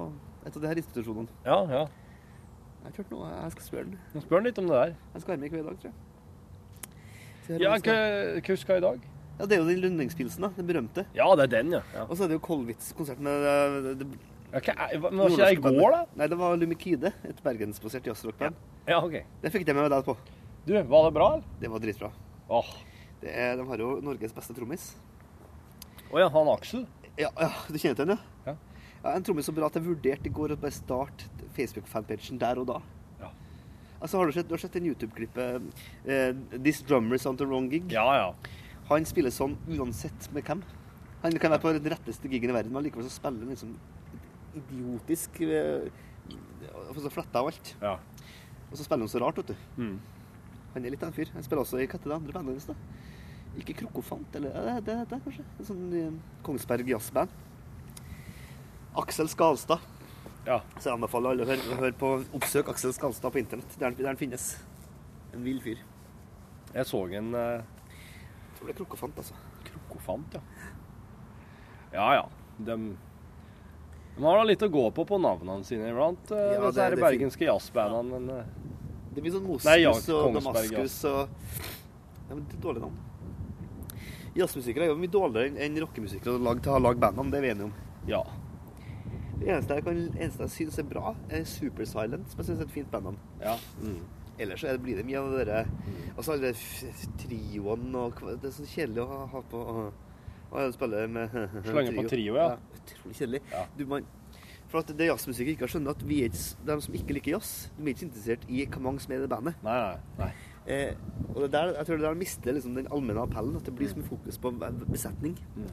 [0.44, 1.28] et av de her institusjonene.
[1.46, 1.84] Ja, ja.
[1.86, 3.30] Jeg har ikke hørt noe.
[3.32, 4.20] Jeg skal spørre han.
[4.26, 4.92] Spør han litt om det der.
[5.14, 7.60] Jeg skal være med i kveld i dag, tror jeg.
[7.60, 9.00] Ja, hva skal- i dag?
[9.38, 10.48] ja, det er jo den Lundingspilsen, da.
[10.56, 11.06] Den berømte.
[11.16, 11.80] Ja, det er den, ja.
[11.94, 12.04] ja.
[12.08, 13.32] Og så er det jo Kolwitz-konsert med
[13.84, 14.06] det, det,
[14.52, 16.04] ja er- hva- men var ikke det i går, da?
[16.16, 18.54] Nei, det var Lumikide, et bergensbasert jazzrockband.
[18.86, 19.24] Ja, OK.
[19.42, 20.16] Det fikk jeg med meg deg på.
[20.64, 21.42] Du, var det bra, eller?
[21.60, 22.08] Det var dritbra.
[22.48, 22.68] Åh.
[23.20, 24.94] Det er, de har jo Norges beste trommis.
[26.08, 26.86] Å ja, han Aksel?
[27.20, 28.48] Ja, ja, du kjenner til han, ja?
[28.48, 28.54] Ja.
[29.04, 32.60] ja en trommis så bra at jeg vurderte i går å bare starte Facebook-fanpagen der
[32.62, 32.78] og da.
[33.20, 33.28] Ja.
[33.98, 35.68] Altså, har du sett, du har sett den YouTube-klippet
[36.08, 37.92] uh, 'This Drummers on the wrong gig'?
[37.92, 38.32] Ja, ja.
[38.88, 40.64] Han spiller sånn uansett med hvem.
[41.26, 43.76] Han kan være på den retteste gigen i verden, men likevel så spiller han liksom
[44.56, 45.92] idiotisk eh,
[46.88, 47.76] og så fletta av alt.
[47.84, 47.98] ja.
[48.70, 49.56] Og så spiller han så rart, vet du.
[49.78, 49.96] Mm.
[50.74, 51.30] Han er litt av en fyr.
[51.34, 52.86] Han spiller også i hva heter det andre bandet hans?
[53.60, 55.44] Ikke Krokofant, eller ja, det, det, det kanskje?
[55.60, 56.14] En sånn eh,
[56.46, 57.30] Kongsberg jazzband.
[58.98, 59.78] Aksel Skalstad.
[60.46, 60.58] Ja.
[60.78, 64.10] Så jeg anbefaler alle å høre, høre på Oppsøk Aksel Skalstad på internett, der der
[64.10, 64.50] han finnes.
[65.34, 65.80] En vill fyr.
[66.74, 69.38] Jeg så en eh, Jeg tror det er Krokofant, altså.
[69.70, 70.42] krokofant, ja.
[71.94, 72.24] Ja, ja.
[72.58, 72.76] De,
[74.16, 76.98] de har da litt å gå på på navnene sine iblant, uh, Ja, disse det-
[76.98, 78.18] er bergenske jazzbandene.
[78.18, 78.73] Men eh,
[79.14, 81.28] Det blir sånn Moskus ja, og Damaskus og
[82.28, 82.96] Ja, men det er Dårlig navn.
[84.34, 87.42] Jazzmusikere er jo mye dårligere enn- rockemusikere lag- til å ha lagd bandene, det er
[87.46, 87.74] vi enige om.
[88.08, 88.22] ja.
[89.38, 92.60] Det eneste jeg, kan, eneste jeg syns er bra, er Super Silent, som jeg syns
[92.60, 93.18] er et fint bandnavn.
[93.42, 93.56] ja.
[93.82, 93.98] Mm.
[94.38, 95.60] Ellers så det, blir det mye av det derre
[96.16, 99.92] Altså alle trioene trioen og Det er så kjedelig å ha, på å
[100.54, 101.30] å spille med
[101.66, 102.56] Slenge på trio, ja.
[102.74, 103.40] Utrolig kjedelig.
[103.52, 103.62] Ja.
[103.78, 104.04] Du, man,
[104.74, 107.36] for at det jazzmusikere ikke har skjønt, at vi er ikke, de som ikke liker
[107.36, 109.60] jazz, de er ikke interessert i hvor mange som er i det bandet.
[109.62, 110.18] Nei, nei.
[110.18, 110.30] nei.
[110.64, 110.94] Eh,
[111.28, 113.54] og det der, jeg tror det der mister liksom den allmenne appellen.
[113.60, 114.50] At det blir så mye fokus på
[114.88, 115.36] besetning.
[115.54, 115.68] Mm.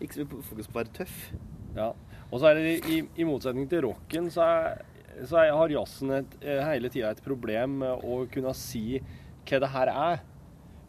[0.00, 1.18] Ikke så mye fokus på å være tøff.
[1.76, 1.92] Ja.
[2.32, 6.16] Og så er det i, i motsetning til rocken, så, er, så er, har jazzen
[6.16, 8.98] et, eh, hele tida et problem med å kunne si
[9.46, 10.24] hva det her er.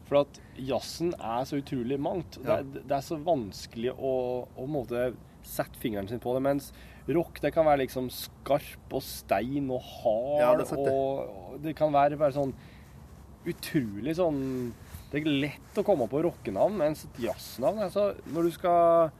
[0.07, 2.39] For at jazzen er så utrolig mangt.
[2.41, 2.63] Ja.
[2.65, 4.15] Det, det er så vanskelig å,
[4.57, 5.11] å måte
[5.43, 6.43] sette fingeren sin på det.
[6.47, 6.71] Mens
[7.11, 10.39] rock det kan være liksom skarp og stein og hard.
[10.39, 10.87] Ja, det og,
[11.53, 12.53] og det kan være bare sånn
[13.49, 14.71] utrolig sånn
[15.11, 19.11] Det er lett å komme på rockenavn, mens et jazznavn altså, Når du skal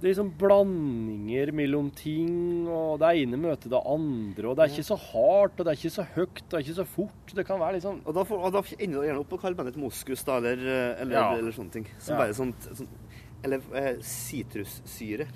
[0.00, 2.30] det er liksom blandinger mellom ting,
[2.72, 4.46] og det ene møter det andre.
[4.48, 6.64] Og det er ikke så hardt, og det er ikke så høyt, og det er
[6.64, 7.34] ikke så fort.
[7.36, 9.58] Det kan være sånn Og da, får, og da ender du gjerne opp å kalle
[9.58, 10.62] bandet et moskus, da, eller,
[11.02, 11.26] eller, Ja.
[11.36, 11.84] eller sånne ting.
[11.98, 12.22] Som Ja.
[12.22, 12.88] bare sånt, sånt
[13.44, 15.26] Eller eh, sitrussyre,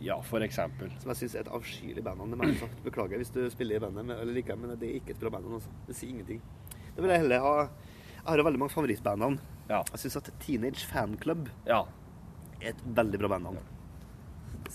[0.00, 0.90] Ja, for eksempel.
[1.00, 2.30] som jeg syns er et avskyelig bandnavn.
[2.32, 2.82] Det må jeg sagt.
[2.84, 5.58] Beklager hvis du spiller i bandet, eller liker men det er ikke et bra bandnavn.
[5.60, 5.70] Altså.
[5.86, 6.40] Det sier ingenting.
[6.96, 7.54] Det vil jeg heller ha
[8.20, 9.38] Jeg har jo veldig mange favorittbandnavn.
[9.70, 9.82] Ja.
[9.92, 11.82] Jeg syns at Teenage Fanclub Ja.
[12.60, 13.56] er et veldig bra bandnavn.
[13.56, 13.79] Sier,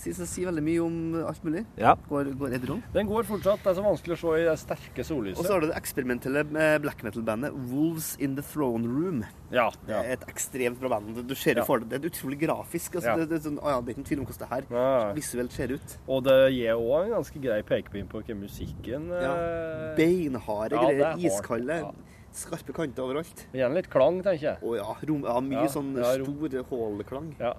[0.04, 1.64] det sier veldig mye om alt mulig.
[1.80, 1.94] ja.
[2.08, 2.82] Går, går Ed Roll.
[2.92, 3.62] Den går fortsatt.
[3.64, 5.40] Det er så vanskelig å se i det sterke sollyset.
[5.40, 9.24] Og så har du det eksperimentelle eh, black metal-bandet Wolves in the Throne Room.
[9.50, 9.70] Ja.
[9.86, 10.02] Det ja.
[10.02, 11.22] er et ekstremt bra band.
[11.26, 11.64] Du ser jo Ja.
[11.68, 11.88] for deg.
[11.94, 12.94] Det er utrolig grafisk.
[13.00, 13.16] Altså, Ja.
[13.16, 14.64] det, det, er sånn, å ja, det er ikke noen tvil om hvordan det her
[14.76, 15.12] ja.
[15.16, 15.96] visuelt ser ut.
[16.08, 19.32] Og det gir òg en ganske grei pekepinn på hva musikken Ja.
[19.36, 21.24] eh, Beinharde Ja, er greier.
[21.30, 21.80] Iskalde.
[21.80, 21.92] Ja.
[22.36, 23.46] Skarpe kanter overalt.
[23.54, 24.58] Igjen litt klang, tenker jeg.
[24.60, 27.30] Å ja, rom, ja, mye Ja, sånn ja, stor hålklang.
[27.40, 27.54] Ja.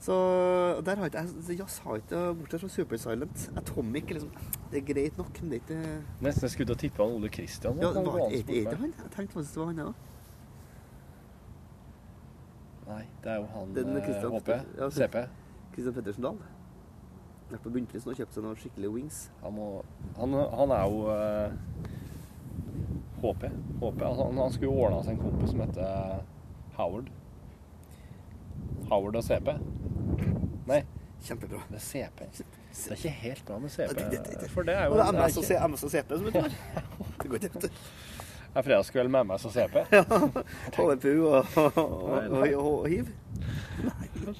[0.00, 0.14] Så
[0.86, 3.50] der har ikke jeg Jazz har ikke bortsett fra Super Silent.
[3.56, 4.30] Atomic liksom
[4.72, 7.76] Det er greit nok, men det er ikke Nesten jeg skulle han Ole Kristian.
[7.76, 8.94] ja, det var, er, det han?
[9.02, 9.92] Jeg tenkte faktisk det var han, ja.
[12.90, 14.48] Nei, det er jo han Den eh, Christian- HP.
[14.78, 15.16] ja, CP.
[15.74, 16.40] Christian Pettersen Dahl.
[17.50, 19.20] Vært på bunnprisen og kjøpt seg noen skikkelige wings.
[19.44, 19.68] Han, må,
[20.16, 21.52] han, han er jo eh,
[23.20, 23.46] HP.
[23.84, 24.02] HP.
[24.02, 26.22] Han, han skulle jo ordna seg en kompis som heter
[26.78, 27.10] Howard.
[28.90, 29.52] Howard og CP.
[30.70, 30.82] Nei,
[31.24, 31.60] Kjempebra.
[31.70, 32.20] det er CP.
[32.30, 33.94] Det er ikke helt bra med CP.
[33.94, 35.90] det- det- det- For det er jo Og det det MS og, C, MS og
[35.90, 36.52] CP som heter det.
[37.22, 37.60] Det går ikke.
[37.60, 37.70] Det
[38.56, 39.76] er fredagskveld med MS og CP.
[40.76, 43.06] HVPU og, og, og, og, og hiv.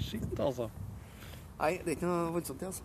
[0.00, 0.68] Shit, altså.
[1.60, 2.82] Nei, det er ikke noe voldsomt, det, altså.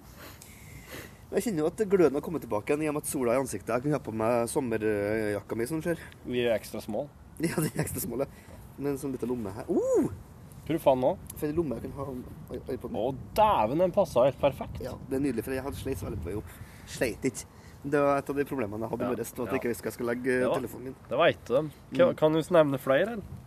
[1.31, 3.39] Jeg kjenner jo at gløden har kommet tilbake igjen i og med at sola er
[3.39, 3.69] i ansiktet.
[3.73, 5.97] Jeg kunne ha på meg sommerjakka mi, som skjer.
[6.25, 7.07] Vi er ekstra små.
[7.39, 8.25] Ja, det er ekstra smål, ja.
[8.77, 9.65] Med en sånn liten lomme her.
[9.71, 10.11] Uh!
[10.65, 11.11] Prøv faen nå.
[11.37, 12.97] For en lomme jeg kan ha oi, oi, på den.
[12.97, 14.79] Å, dæven, den passa helt perfekt.
[14.81, 16.55] Ja, det er nydelig, for jeg hadde sleit så veldig på jobb.
[16.89, 17.45] Sleit ikke.
[17.85, 19.33] Det var et av de problemene jeg hadde i Ja, morges.
[19.35, 20.53] At jeg ikke visste hvor jeg skulle legge Ja.
[20.55, 20.95] telefonen min.
[21.09, 21.57] Det veit du.
[21.99, 23.41] Kan, kan du nevne flere, eller?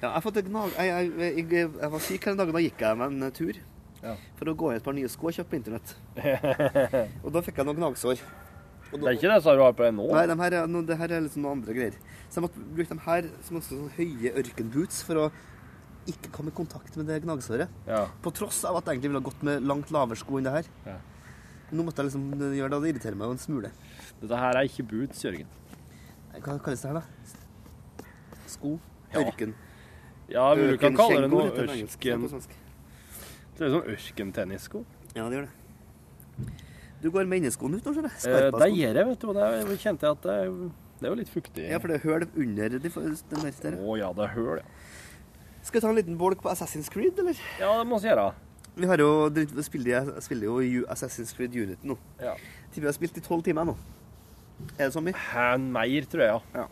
[0.00, 2.56] Ja, jeg, har fått jeg, jeg, jeg, jeg, jeg var syk her en dag, og
[2.56, 3.58] da gikk jeg med en tur.
[4.00, 4.14] Ja.
[4.38, 5.92] For å gå i et par nye sko og kjøpe på internett.
[7.24, 8.22] og da fikk jeg noen gnagsår.
[8.90, 10.08] Og Det er ikke det som du har på deg nå?
[10.16, 11.98] Nei, de her er, no, det her er liksom noen andre greier.
[12.30, 15.26] Så jeg måtte bruke de her som også sånne høye ørkenboots for å
[16.12, 17.72] ikke kom i kontakt med det gnagsåret.
[17.88, 18.04] Ja.
[18.24, 20.70] På tross av at jeg egentlig ville gått med langt lavere sko enn det her.
[20.86, 20.98] Ja.
[21.70, 23.70] Nå måtte jeg liksom gjøre det, og det irriterer meg jo en smule.
[24.20, 25.50] Dette her er ikke boots, Jørgen.
[26.40, 28.06] Hva kalles det her, da?
[28.50, 28.76] Sko?
[29.14, 29.54] Ørken?
[30.30, 32.18] Ja, ja du kan kalle det noe Ørken
[33.60, 34.80] det er sånn ørkentennissko.
[35.12, 36.52] Ja, det gjør det.
[37.02, 38.46] Du går med inneskoen ut nå, ser jeg.
[38.48, 39.26] Eh, det gjør jeg, vet du.
[39.28, 41.66] og Det kjente jeg at det, er- det er jo litt fuktig.
[41.68, 43.52] Ja, for det er høl under de, der.
[43.64, 43.76] der.
[43.76, 44.64] Å ja, det er høl, ja.
[45.62, 47.38] Skal vi ta en liten bolk på Assassin's Creed, eller?
[47.60, 48.30] Ja, det må vi gjøre.
[48.80, 51.96] Vi har jo, jeg spiller jo Assassin's Creed Unity nå.
[52.22, 52.34] Ja.
[52.74, 53.74] Vi har spilt i tolv timer nå.
[54.78, 55.16] Er det så mye?
[55.16, 56.66] Hæ, Mer, tror jeg, ja.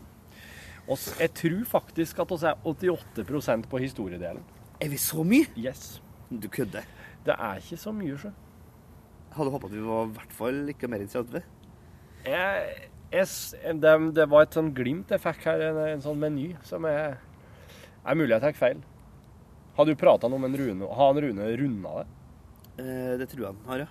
[0.88, 4.44] Og jeg tror faktisk at vi er 88% på historiedelen.
[4.80, 5.48] Er vi så mye?
[5.58, 6.00] Yes.
[6.30, 6.86] Du kødder.
[7.26, 8.30] Det er ikke så mye, sjø.
[9.36, 11.42] Hadde håpet at vi var i hvert fall ikke mer enn 30.
[12.24, 12.70] Jeg,
[13.12, 13.26] jeg,
[13.82, 16.86] det, det var et sånn glimt jeg fikk her, en, en sånn meny, som
[18.04, 18.84] er er mulig jeg tar feil.
[19.78, 20.90] Har du prata noe med en Rune?
[20.90, 22.06] Har han Rune runda det?
[22.82, 23.88] Eh, det tror jeg han har, ja.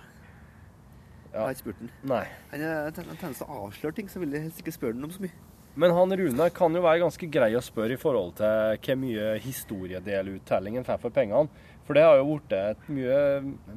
[1.28, 1.92] Jeg har ikke spurt han.
[2.08, 2.24] Nei.
[2.52, 2.64] Han
[2.96, 5.36] tjener til å avsløre ting, så vil jeg helst ikke spørre han om så mye.
[5.78, 9.26] Men han Rune kan jo være ganske grei å spørre i forhold til hvor mye
[9.44, 11.52] historiedeluttellingen får for pengene.
[11.86, 13.20] For det har jo blitt et mye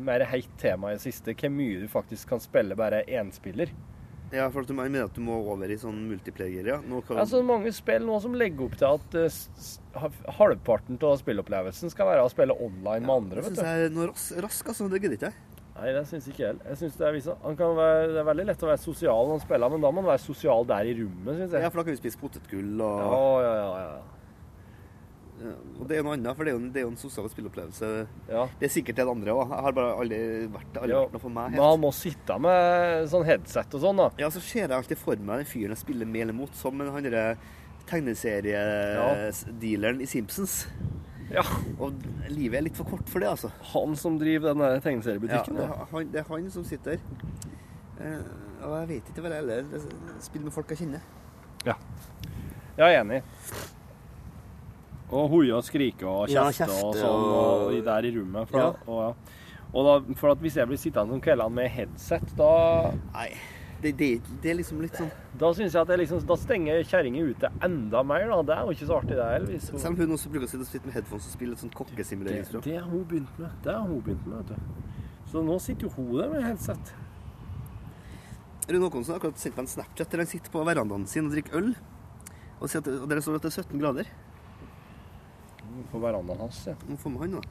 [0.01, 3.69] mer heit tema i det siste, hvor mye du faktisk kan spille bare énspiller.
[4.31, 6.77] Ja, for at du mener at du må over i sånn multiplayer, ja.
[6.87, 7.19] Nå kan...
[7.19, 9.17] Altså mange spill nå som legger opp til at
[9.99, 13.67] ha- halvparten av spillopplevelsen skal være å spille online med andre, det vet syns du.
[13.67, 14.87] jeg er noe ras rask, altså.
[14.91, 15.47] Det gidder ikke jeg.
[15.75, 16.57] Nei, det syns ikke jeg.
[16.67, 19.37] Jeg synes det, er han kan være, det er veldig lett å være sosial når
[19.37, 21.63] han spiller, men da må han være sosial der i rommet, syns jeg.
[21.63, 24.20] Ja, for da kan vi spise potetgull og Ja, ja, ja, ja.
[25.41, 26.97] Ja, Og det er noe annet, for det er jo en, det er jo en
[27.01, 27.87] sosial spillopplevelse.
[28.29, 28.43] ja.
[28.59, 29.49] Det er sikkert til andre òg.
[29.49, 30.19] Jeg har bare aldri
[30.53, 31.47] vært, aldri Ja, vært noe for meg.
[31.55, 32.57] Men han må sitte med
[33.09, 34.07] sånn headset og sånn, da.
[34.21, 36.77] Ja, så ser jeg alltid for meg den fyren jeg spiller med eller mot, som
[36.77, 37.25] den han derre
[37.89, 40.67] tegneseriedealeren i Simpsons.
[41.31, 41.41] Ja.
[41.79, 41.93] Og
[42.29, 43.49] livet er litt for kort for det, altså.
[43.73, 45.55] Han som driver den der Ja, tegneseriebutikken.
[45.55, 46.97] det, Ja, er han, det er han som sitter.
[48.01, 48.19] Eh,
[48.65, 49.63] og jeg vet ikke hva jeg heller
[50.19, 51.01] spiller med folk jeg kjenner.
[51.65, 51.75] Jeg
[52.87, 53.21] er enig.
[55.11, 58.47] Og hoie og skrike og Ja, kjefte og sånn og- og, der i rommet.
[58.47, 58.67] For, Ja.
[58.87, 59.13] og, ja.
[59.73, 63.33] og da, for hvis jeg blir sittende om kveldene med headset, da, Nei,
[63.81, 66.83] det, det, det er liksom litt sånn da synes jeg at jeg liksom, da stenger
[66.83, 68.27] kjerringa ute enda mer.
[68.29, 68.41] da.
[68.43, 69.47] Det er jo ikke så artig, det heller.
[69.51, 71.59] hun- Selv om hun også bruker å sitte og sitte med headphones og spille et
[71.59, 72.63] sånt Det, kokkesimuleringsprogram.
[72.63, 73.49] det har hun begynt med.
[73.63, 74.55] Det har hun begynt med, vet du.
[75.31, 76.93] Så nå sitter jo hun der med headset.
[78.69, 81.31] Rune Håkonsen har akkurat sendt meg en Snapchat der han sitter på verandaen sin og
[81.33, 81.75] drikker øl.
[82.61, 84.05] Og, at, og der står det at det er 17 grader.
[85.91, 86.75] På verandaen hans, ja.
[86.87, 87.43] Må få med han, da.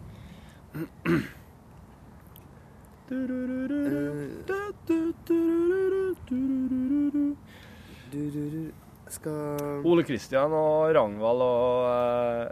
[9.10, 12.46] Skal Ole Kristian og Rangvald og, eh,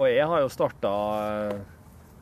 [0.00, 0.92] og jeg har jo starta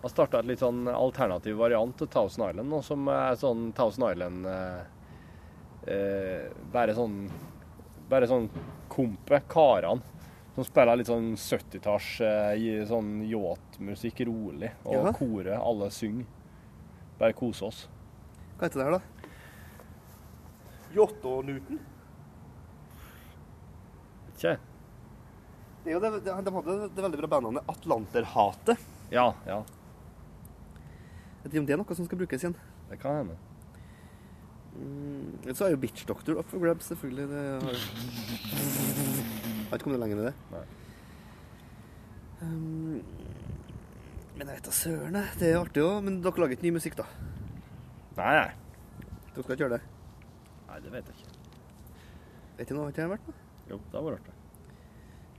[0.03, 4.07] har starta et litt sånn alternativ variant til Thousand Island, nå, som er sånn Thousand
[4.13, 4.83] Island eh,
[5.95, 7.25] eh, Bare sånn
[8.09, 8.49] Bare sånn
[8.89, 10.01] kompe, karene,
[10.59, 15.13] som spiller litt sånn 70-talls eh, sånn yachtmusikk rolig, og Jaha.
[15.15, 16.27] koret, Alle synger.
[17.21, 17.85] Bare kose oss.
[18.59, 19.03] Hva heter det her, da?
[20.97, 21.79] Jotto-Newton?
[24.39, 24.55] ikke.
[25.85, 28.83] Det er jo det, de, de hadde det veldig bra bandnavnet Atlanterhatet.
[29.15, 29.63] Ja, ja.
[31.39, 32.57] Jeg vet ikke om det er noe som skal brukes igjen.
[32.91, 33.39] Det kan hende.
[34.79, 37.27] Mm, så er jo Bitch Doctor up for grabs, selvfølgelig.
[37.31, 39.08] Det har
[39.69, 40.35] jeg har ikke kommet lenger med det.
[40.49, 40.61] Nei.
[42.41, 43.03] Um,
[44.39, 45.35] men jeg vet da søren, jeg.
[45.37, 45.99] Det er artig òg.
[46.07, 47.05] Men dere lager ikke ny musikk, da?
[48.17, 49.03] Nei, nei.
[49.35, 49.81] Dere skal ikke gjøre det?
[50.71, 51.35] Nei, det vet jeg ikke.
[52.57, 52.87] Vet du noe?
[52.87, 53.43] Har ikke jeg vært med?
[53.69, 54.37] Jo, det har vært artig.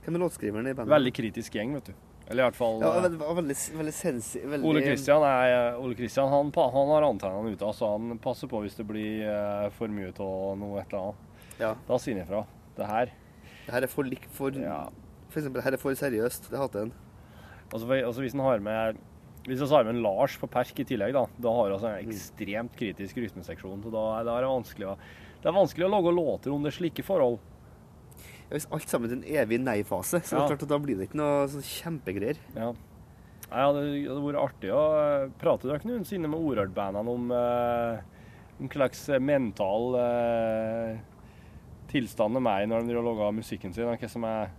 [0.04, 0.92] Hvem er låtskriveren i bandet?
[0.94, 2.06] Veldig kritisk gjeng, vet du.
[2.30, 4.44] Eller i hvert fall Ja, eh, veldig, veldig, veldig sensi...
[4.46, 8.62] Veldig, Ole Kristian er Ole Kristian, han, han har antennene ute, så han passer på
[8.62, 11.50] hvis det blir eh, for mye av noe et eller annet.
[11.58, 11.72] Ja.
[11.88, 12.44] Da sier han ifra.
[12.78, 13.10] Det her
[13.66, 14.82] Det her er for lik for ja.
[15.30, 16.50] For eksempel, her er for seriøst.
[16.50, 16.92] Det hater en.
[17.70, 18.98] Altså, for, altså hvis han har med
[19.46, 21.88] hvis vi har med en Lars på Perk i tillegg, da, da har vi altså
[21.94, 23.80] en ekstremt kritisk rytmeseksjon.
[23.86, 24.96] Så da, er- da er det vanskelig å
[25.40, 27.38] Det er vanskelig å lage låter under slike forhold.
[28.50, 30.48] Ja, hvis alt sammen er en evig nei-fase, så det Ja.
[30.50, 32.36] klart at da blir det ikke noe sånn kjempegreier.
[32.54, 32.72] Ja.
[33.50, 34.82] Nei, ja, det hadde vært artig å
[35.24, 38.00] eh, prate dere noensinne med Orard-bandene om eh,
[38.60, 40.98] en slags mental eh,
[41.90, 43.88] tilstand med meg når de lager musikken sin.
[43.90, 44.50] Hva som er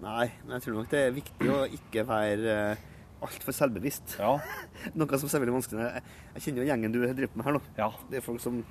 [0.00, 2.84] Nei, men jeg tror nok det er viktig å ikke være uh,
[3.26, 4.14] altfor selvbevisst.
[4.16, 4.30] Ja.
[4.96, 5.84] Noe som er veldig vanskelig.
[5.84, 6.04] Jeg,
[6.38, 7.60] jeg kjenner jo gjengen du driver med her nå.
[7.76, 8.62] ja Det er folk som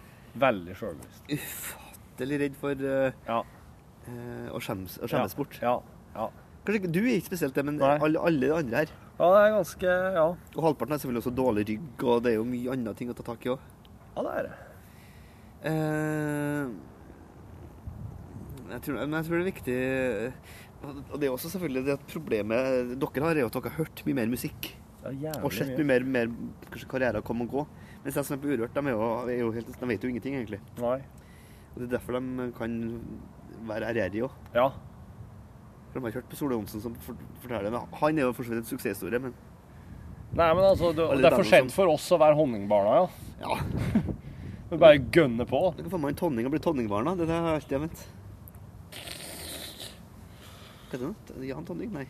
[0.41, 1.29] veldig sjølbevisst.
[1.29, 3.43] ufattelig redd for uh, Ja.
[4.09, 5.59] uh, å skjemmes, å skjemmes bort.
[5.61, 5.75] Ja.
[6.17, 6.29] ja.
[6.65, 7.93] Kanskje ikke, Du er ikke spesielt det, men Nei.
[8.01, 8.95] alle, alle de andre her.
[9.19, 10.25] Ja, det er ganske Ja,
[10.55, 13.15] Og halvparten har selvfølgelig også dårlig rygg, og det er jo mye andre ting å
[13.17, 13.69] ta tak i òg.
[14.15, 14.57] ja det er det.
[15.69, 16.69] Eh,
[18.73, 19.77] jeg, tror, men jeg tror det er viktig
[21.11, 23.83] Og det er også selvfølgelig det at problemet dere har, er jo at dere har
[23.83, 24.71] hørt mye mer musikk.
[25.19, 25.87] Ja, Og sett mye.
[25.87, 26.31] mer, mer
[26.69, 27.65] kanskje karrierer komme og gå.
[28.03, 30.11] Mens de som er på Urørt, de, er jo, er jo helt, de vet jo
[30.11, 30.59] ingenting, egentlig.
[30.79, 30.99] Nei.
[31.73, 32.77] Og Det er derfor de kan
[33.67, 34.37] være ærgjerrige òg.
[34.55, 34.69] Ja.
[35.89, 37.71] For de har ikke hørt på Sole Johnsen som forteller.
[37.73, 39.35] Men han er jo for så vidt en suksesshistorie, men
[40.29, 43.07] Nei, men altså, det, det er for sent for oss å være honningbarna, ja.
[43.41, 44.03] ja.
[44.77, 45.61] Bare gønner på.
[45.73, 47.15] Du kan få meg en tonning og bli tonningbarna.
[47.17, 48.03] Det er har jeg alltid ment.
[50.89, 51.45] Hva heter det?
[51.45, 51.91] Jan Tonning?
[51.93, 52.07] Nei.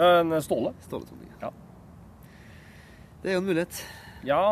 [0.00, 0.72] En Ståle.
[0.86, 1.32] Ståle Tonning.
[1.42, 1.50] Ja.
[3.20, 3.82] Det er jo en mulighet.
[4.24, 4.44] Ja.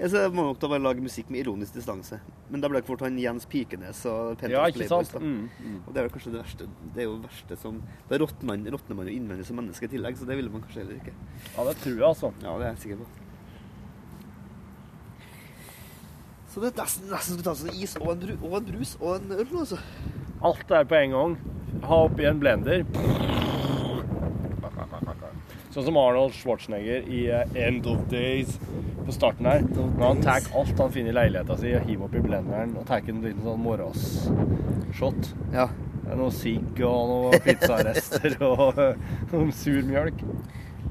[0.00, 2.18] Jeg ser må nok da bare lage musikk med ironisk distanse.
[2.50, 5.22] Men da ble det fort han Jens Pikenes og Penthouse Ja, ikke Playboys, sant?
[5.22, 5.80] Mm, mm.
[5.84, 6.68] Og det er jo kanskje det verste.
[6.94, 9.92] Det er jo verste som Da råtner man, råtner man jo innvendig som menneske i
[9.92, 11.14] tillegg, så det ville man kanskje heller ikke.
[11.52, 12.32] Ja, det tror jeg, altså.
[12.42, 13.10] Ja, det er jeg sikker på.
[16.50, 18.70] Så det er nesten, nesten skal ta seg en is og en, bru, og en
[18.72, 19.78] brus og en øl, altså.
[20.40, 21.32] Alt er på en gang.
[21.84, 22.84] Ha oppi en blender.
[25.70, 28.56] Sånn som Arnold Schwarzenegger i eh, End of Days
[29.04, 29.60] på starten her.
[29.68, 33.04] Når han tar alt han finner i leiligheta si og hiver oppi blenderen og tar
[33.04, 35.30] en liten sånn morgenshot.
[35.54, 35.68] Ja.
[36.06, 40.24] Det Noe sigg og noen pizzarester og eh, noe sur mjølk.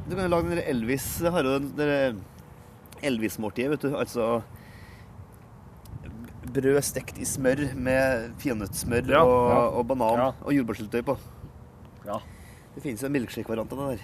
[0.05, 2.21] Du kan jo lage den der Elvis det der
[3.09, 3.97] Elvis-måltidet, vet du.
[3.97, 4.29] Altså
[6.45, 9.59] brød stekt i smør med peanøttsmør Ja, og, ja.
[9.79, 10.31] og banan Ja.
[10.41, 11.17] og jordbærsyltetøy på.
[12.05, 12.19] Ja.
[12.75, 14.01] Det finnes jo en milkshake-variant av det der.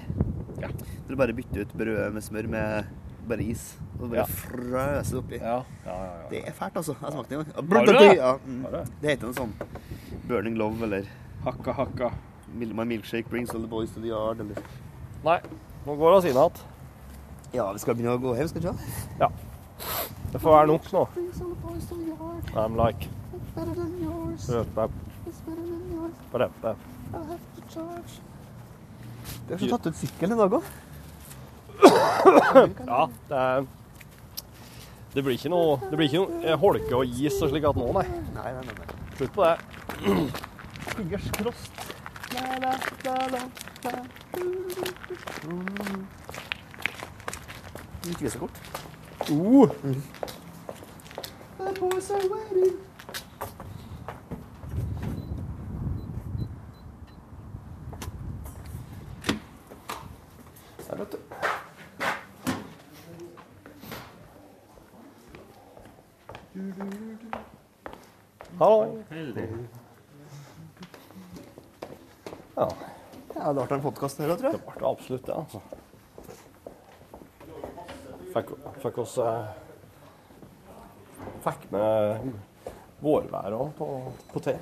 [0.62, 0.68] Ja.
[1.08, 2.86] Du bare bytter ut brødet med smør med
[3.28, 4.26] bare is, og bare Ja.
[4.26, 5.40] frøser oppi.
[5.40, 6.06] Ja, ja, ja.
[6.22, 6.30] ja.
[6.30, 6.96] Det er fælt, altså.
[7.02, 7.86] Jeg smakte det en gang.
[7.88, 8.18] Det?
[8.18, 8.66] Ja, mm.
[9.02, 9.10] Det?
[9.10, 9.54] Heter noe sånn
[10.28, 11.06] Burning Love eller
[11.46, 12.12] Hakka, hakka.
[12.56, 14.56] My Milkshake Brings All the Boys to the Yard eller
[15.26, 15.40] Nei,
[15.86, 16.52] nå går vi inn igjen.
[17.54, 19.32] Ja, vi skal begynne å gå hjem, skal vi ikke?
[20.32, 21.04] Det får være nok nå.
[22.56, 23.10] I'm like
[27.56, 28.20] to charge.
[29.48, 30.64] Vi har ikke tatt ut sykkelen i dag òg.
[31.86, 33.66] Ja, det er
[35.16, 37.78] Det blir ikke noe, det blir ikke noe eh, holke og is og slik at
[37.80, 38.04] nå, nei.
[38.36, 38.88] Nei, nei, nei.
[39.16, 39.56] Slutt på det.
[40.96, 41.72] Fingers crossed.
[45.46, 46.04] Mm.
[48.12, 48.60] Ikke visekort.
[49.28, 49.68] Uh.
[51.58, 52.78] The boys are waiting.
[60.90, 61.18] Der, vet du.
[68.60, 69.04] Hallo.
[72.56, 72.70] Ja,
[73.36, 74.62] Ja, det ble en podkast her, tror det jeg.
[74.80, 75.60] ble absolutt det, altså.
[78.36, 78.50] Fikk,
[78.84, 79.48] fikk oss eh,
[81.46, 82.26] Fikk med
[83.06, 83.86] vårvær òg på,
[84.34, 84.54] på te.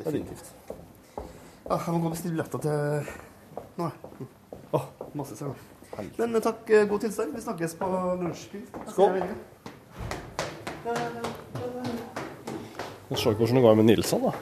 [0.00, 0.46] Definitivt.
[1.64, 2.74] Ja, jeg må gå og bestille billetter til
[3.78, 3.84] nå.
[3.86, 3.94] jeg.
[4.76, 4.84] Åh.
[5.16, 5.48] Masse seg.
[5.94, 6.18] Helvete.
[6.20, 7.30] Men eh, takk, eh, god tilstand.
[7.36, 7.86] Vi snakkes på
[8.20, 8.68] lunsjpils.
[8.90, 9.10] Skål.
[9.20, 9.22] Vi
[13.14, 14.32] får se hvordan det går med Nilsson, da.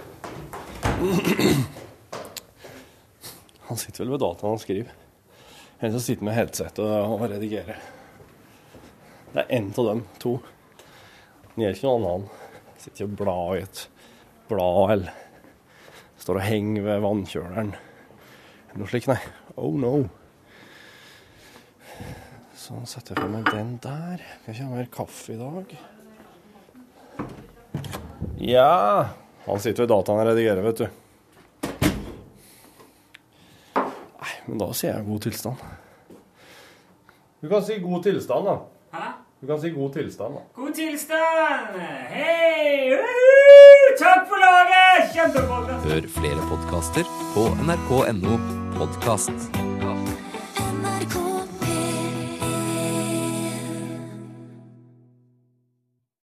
[3.69, 4.91] Han sitter vel ved dataen og skriver.
[5.79, 7.79] En som sitter med headset og, og redigerer.
[9.39, 10.33] Det er én av dem to.
[11.55, 12.39] Den gjør ikke noe annet.
[12.83, 13.81] Sitter og blar i et
[14.51, 15.13] blad eller
[16.19, 17.69] står og henger ved vannkjøleren.
[18.75, 19.21] Noe slikt, nei.
[19.55, 19.93] Oh no.
[22.59, 24.25] Sånn setter jeg fra meg den der.
[24.41, 25.75] Skal ikke ha mer kaffe i dag.
[28.43, 28.73] Ja
[29.47, 30.89] Han sitter ved dataen og redigerer, vet du.
[33.79, 35.63] Nei, men da sier jeg god tilstand.
[37.39, 38.57] Du kan si god tilstand, da.
[39.41, 40.41] Du kan si god tilstand, da.
[40.55, 41.79] God tilstand!
[42.11, 42.91] Hei!
[42.95, 43.95] Uhu!
[43.99, 45.13] Takk for laget!
[45.15, 45.79] Kjempebra!
[45.87, 48.35] Hør flere podkaster på nrk.no
[48.79, 49.68] podkast.